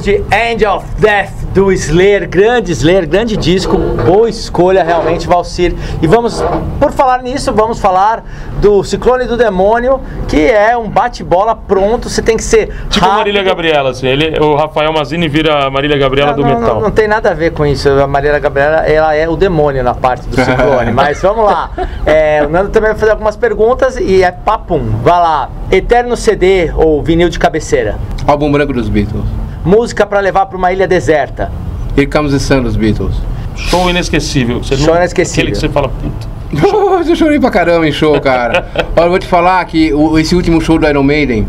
[0.00, 5.74] De End of Death do Slayer, grande Slayer, grande disco, boa escolha realmente, Valcir.
[6.00, 6.42] E vamos,
[6.78, 8.24] por falar nisso, vamos falar
[8.60, 13.18] do Ciclone do Demônio, que é um bate-bola pronto, você tem que ser Tipo rápido.
[13.18, 14.06] Marília Gabriela, assim.
[14.06, 16.74] Ele, o Rafael Mazini vira a Marília Gabriela Não, do não, metal.
[16.76, 17.88] não, não tem nada a ver com isso.
[17.88, 20.92] A Marília Gabriela, ela é o demônio na parte do ciclone.
[20.94, 21.70] Mas vamos lá.
[22.06, 24.80] É, o Nando também vai fazer algumas perguntas e é papum.
[25.02, 25.50] Vai lá.
[25.70, 27.96] Eterno CD ou vinil de cabeceira?
[28.26, 29.24] Álbum branco dos Beatles.
[29.64, 31.50] Música pra levar pra uma ilha deserta?
[31.96, 33.14] Here Comes the Sun dos Beatles.
[33.56, 34.62] Show inesquecível.
[34.62, 35.42] Você Show não- inesquecível.
[35.42, 36.30] Aquele que você fala, puta.
[37.08, 38.66] Eu chorei pra caramba em show, cara.
[38.96, 41.46] Olha, eu vou te falar que o- esse último show do Iron Maiden,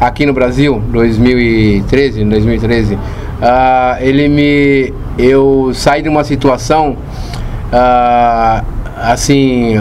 [0.00, 2.98] aqui no Brasil, 2013, 2013,
[3.42, 4.94] ah, ele me.
[5.18, 6.96] Eu saí de uma situação,
[7.72, 8.62] ah,
[9.02, 9.80] assim.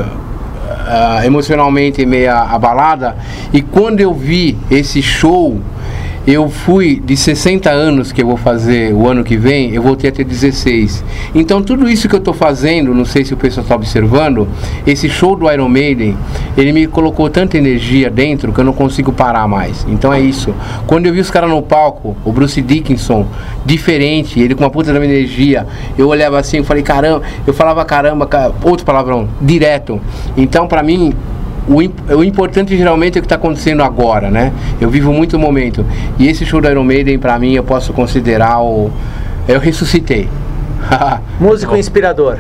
[0.88, 3.16] ah, emocionalmente meio abalada
[3.54, 5.60] e quando eu vi esse show
[6.26, 10.10] eu fui de 60 anos que eu vou fazer o ano que vem, eu voltei
[10.10, 11.04] ter 16.
[11.36, 14.48] Então tudo isso que eu estou fazendo, não sei se o pessoal está observando,
[14.88, 16.18] esse show do Iron Maiden,
[16.58, 19.86] ele me colocou tanta energia dentro que eu não consigo parar mais.
[19.90, 20.54] Então é isso.
[20.88, 23.28] Quando eu vi os caras no palco, o Bruce Dickinson,
[23.66, 25.68] diferente, ele com uma puta da minha energia,
[25.98, 30.00] eu olhava assim, eu falei caramba, eu falava caramba, ca- outro palavrão, direto.
[30.38, 31.14] Então para mim
[31.68, 34.52] o, o importante geralmente é o que está acontecendo agora, né?
[34.82, 35.86] Eu vivo muito o momento.
[36.20, 38.92] E esse show do Iron Maiden, pra mim, eu posso considerar o.
[39.48, 40.28] Eu ressuscitei.
[41.40, 42.40] Músico inspirador.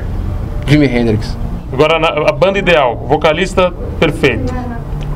[0.65, 1.37] Jimi Hendrix,
[1.73, 3.03] Agora, a banda ideal.
[3.07, 4.53] Vocalista, perfeito.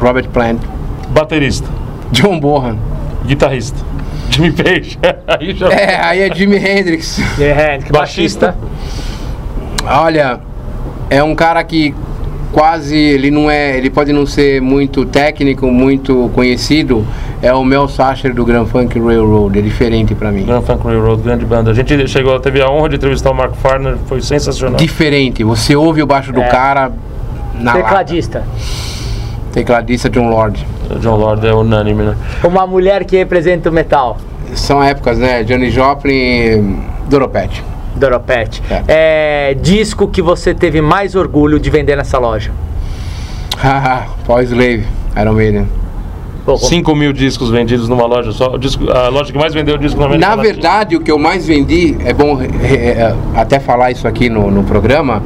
[0.02, 0.60] Robert Plant,
[1.10, 1.68] Baterista.
[2.12, 2.78] John Bonham.
[3.26, 3.78] Guitarrista.
[4.30, 4.98] Jimmy Page.
[5.28, 5.70] Aí já...
[5.70, 7.20] É, aí é Jimi Hendrix.
[7.92, 8.56] baixista.
[9.86, 10.40] Olha,
[11.10, 11.94] é um cara que
[12.52, 17.06] quase ele não é, ele pode não ser muito técnico, muito conhecido.
[17.42, 20.46] É o Mel Sacher do Grand Funk Railroad, é diferente pra mim.
[20.46, 21.72] Grand Funk Railroad, grande banda.
[21.72, 24.78] A gente chegou, teve a honra de entrevistar o Mark Farner, foi sensacional.
[24.78, 26.48] Diferente, você ouve o baixo do É.
[26.48, 26.92] cara
[27.60, 27.84] na lata.
[27.84, 28.44] Tecladista.
[29.54, 30.66] Tecladista John Lord.
[31.00, 32.16] John Lord é unânime, né?
[32.44, 34.18] Uma mulher que representa o metal.
[34.54, 35.44] São épocas, né?
[35.44, 36.78] Johnny Joplin,
[37.10, 37.64] Doropet.
[37.98, 38.62] Doropet.
[38.88, 39.54] É.
[39.62, 42.52] disco que você teve mais orgulho de vender nessa loja.
[44.26, 44.84] Paul Slave,
[45.20, 45.68] Iron Maiden.
[46.46, 48.54] Pô, 5 mil discos vendidos numa loja só.
[48.54, 51.46] O disco- a loja que mais vendeu disco na Na verdade, o que eu mais
[51.46, 55.22] vendi, é bom eh, até falar isso aqui no, no programa,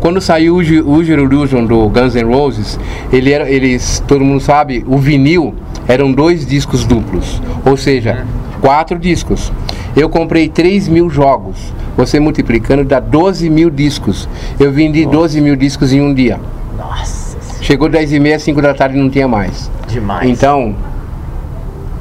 [0.00, 2.78] quando saiu o o Illusion do Guns N' Roses,
[3.12, 5.54] ele era, eles, todo mundo sabe, o vinil
[5.88, 8.24] eram dois discos duplos, ou seja,
[8.62, 9.52] quatro discos.
[9.96, 14.28] Eu comprei 3 mil jogos, você multiplicando dá 12 mil discos.
[14.58, 16.40] Eu vendi 12 mil discos em um dia.
[16.76, 19.70] Nossa, Chegou 10 e meia, 5 da tarde e não tinha mais.
[19.86, 20.28] demais.
[20.28, 20.74] Então,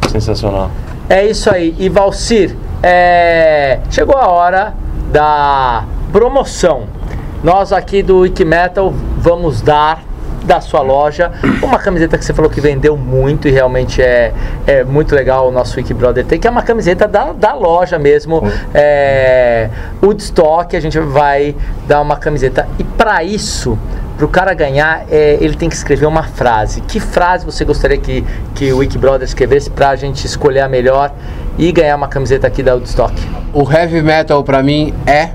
[0.09, 0.69] Sensacional.
[1.09, 1.75] É isso aí.
[1.79, 4.73] E Valcir, é, chegou a hora
[5.11, 6.83] da promoção.
[7.43, 10.03] Nós aqui do Wiki Metal vamos dar
[10.43, 14.33] da sua loja uma camiseta que você falou que vendeu muito e realmente é,
[14.67, 17.97] é muito legal o nosso Wiki Brother ter, que é uma camiseta da, da loja
[17.97, 18.41] mesmo,
[18.73, 19.69] é,
[20.01, 21.55] Woodstock, a gente vai
[21.87, 22.67] dar uma camiseta.
[22.77, 23.77] E para isso,
[24.17, 26.81] para o cara ganhar, é, ele tem que escrever uma frase.
[26.81, 28.25] Que frase você gostaria que,
[28.55, 31.11] que o Wiki Brother escrevesse para a gente escolher a melhor
[31.57, 33.13] e ganhar uma camiseta aqui da Woodstock?
[33.53, 35.29] o heavy metal pra mim é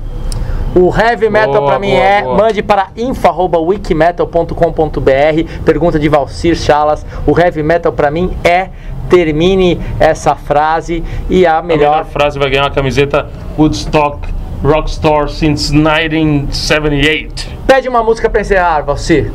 [0.75, 2.37] O heavy metal Boa, pra mim boa, é boa.
[2.37, 5.63] mande para info@wikimetal.com.br.
[5.65, 7.05] Pergunta de Valcir Chalas.
[7.27, 8.69] O heavy metal pra mim é
[9.09, 13.29] termine essa frase e a A melhor melhor frase vai ganhar uma camiseta
[13.59, 14.29] Woodstock
[14.63, 17.49] Rockstar since 1978.
[17.67, 19.33] Pede uma música pra encerrar, Valcir.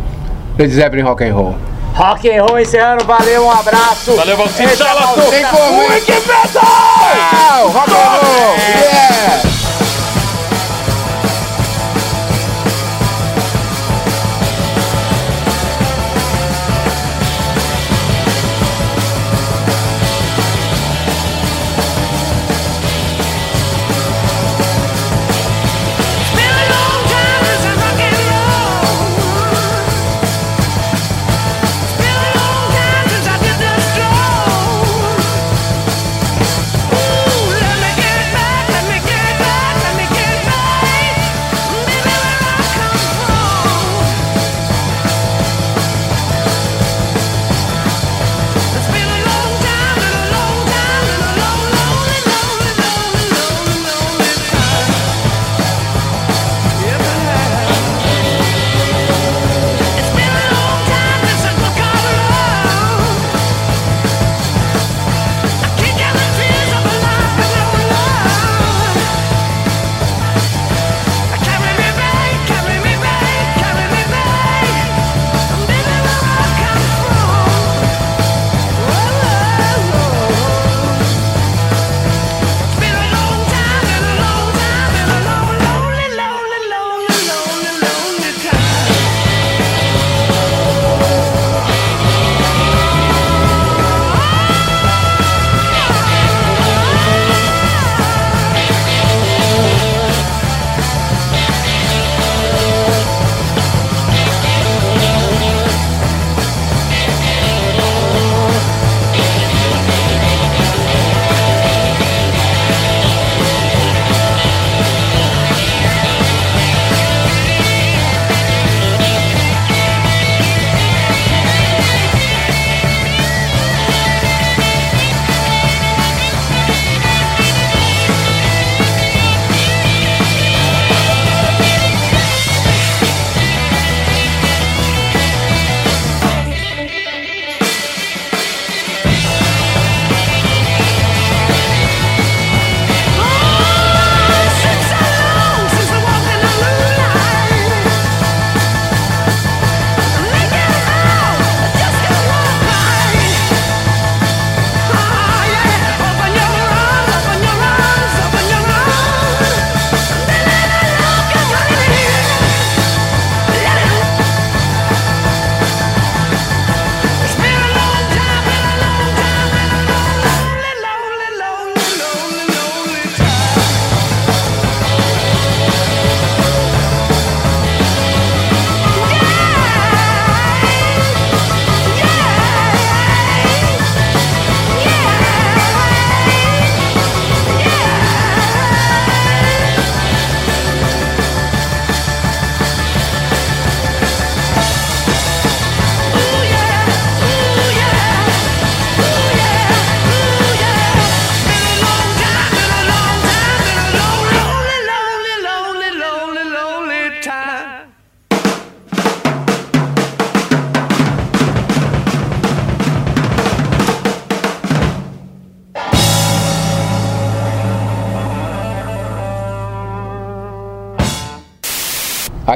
[0.58, 1.56] Led Zeppelin Rock and Roll.
[1.96, 4.16] Rock and roll encerrando, valeu, um abraço.
[4.16, 5.30] Valeu, Valcir Chalas.
[5.30, 5.90] Tem como, hein?
[5.92, 6.64] Wiki Metal!
[6.64, 8.56] Ah, rock and roll!
[8.58, 9.53] Yeah!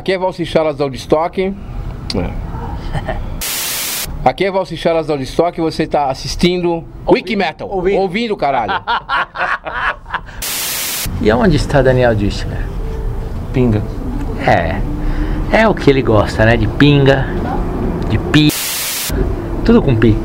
[0.08, 1.54] Aqui é Valsichalas da Woodstock.
[2.16, 3.16] É.
[4.24, 5.60] Aqui é Valsichalas da Woodstock.
[5.60, 7.68] Você está assistindo Wiki Metal.
[7.70, 8.72] ouvi- Ouvindo, caralho.
[11.22, 12.66] E aonde está Daniel Distler?
[13.52, 13.82] Pinga.
[14.48, 14.80] É.
[15.52, 16.56] É o que ele gosta, né?
[16.56, 17.26] De pinga,
[18.08, 18.50] de pi.
[19.66, 20.18] Tudo com pi.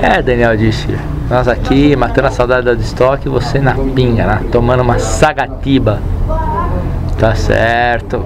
[0.00, 1.00] É, Daniel Distler.
[1.28, 4.40] Nós aqui matando a saudade da Woodstock, você na pinga, né?
[4.52, 6.00] Tomando uma sagatiba.
[7.18, 8.22] Tá certo.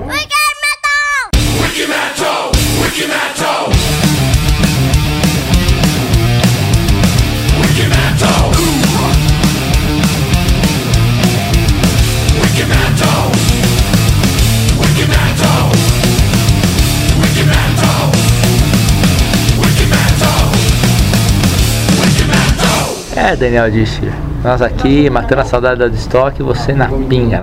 [23.20, 24.14] É, Daniel Distler.
[24.42, 27.38] Nós aqui matando a saudade da Woodstock, você na pinga.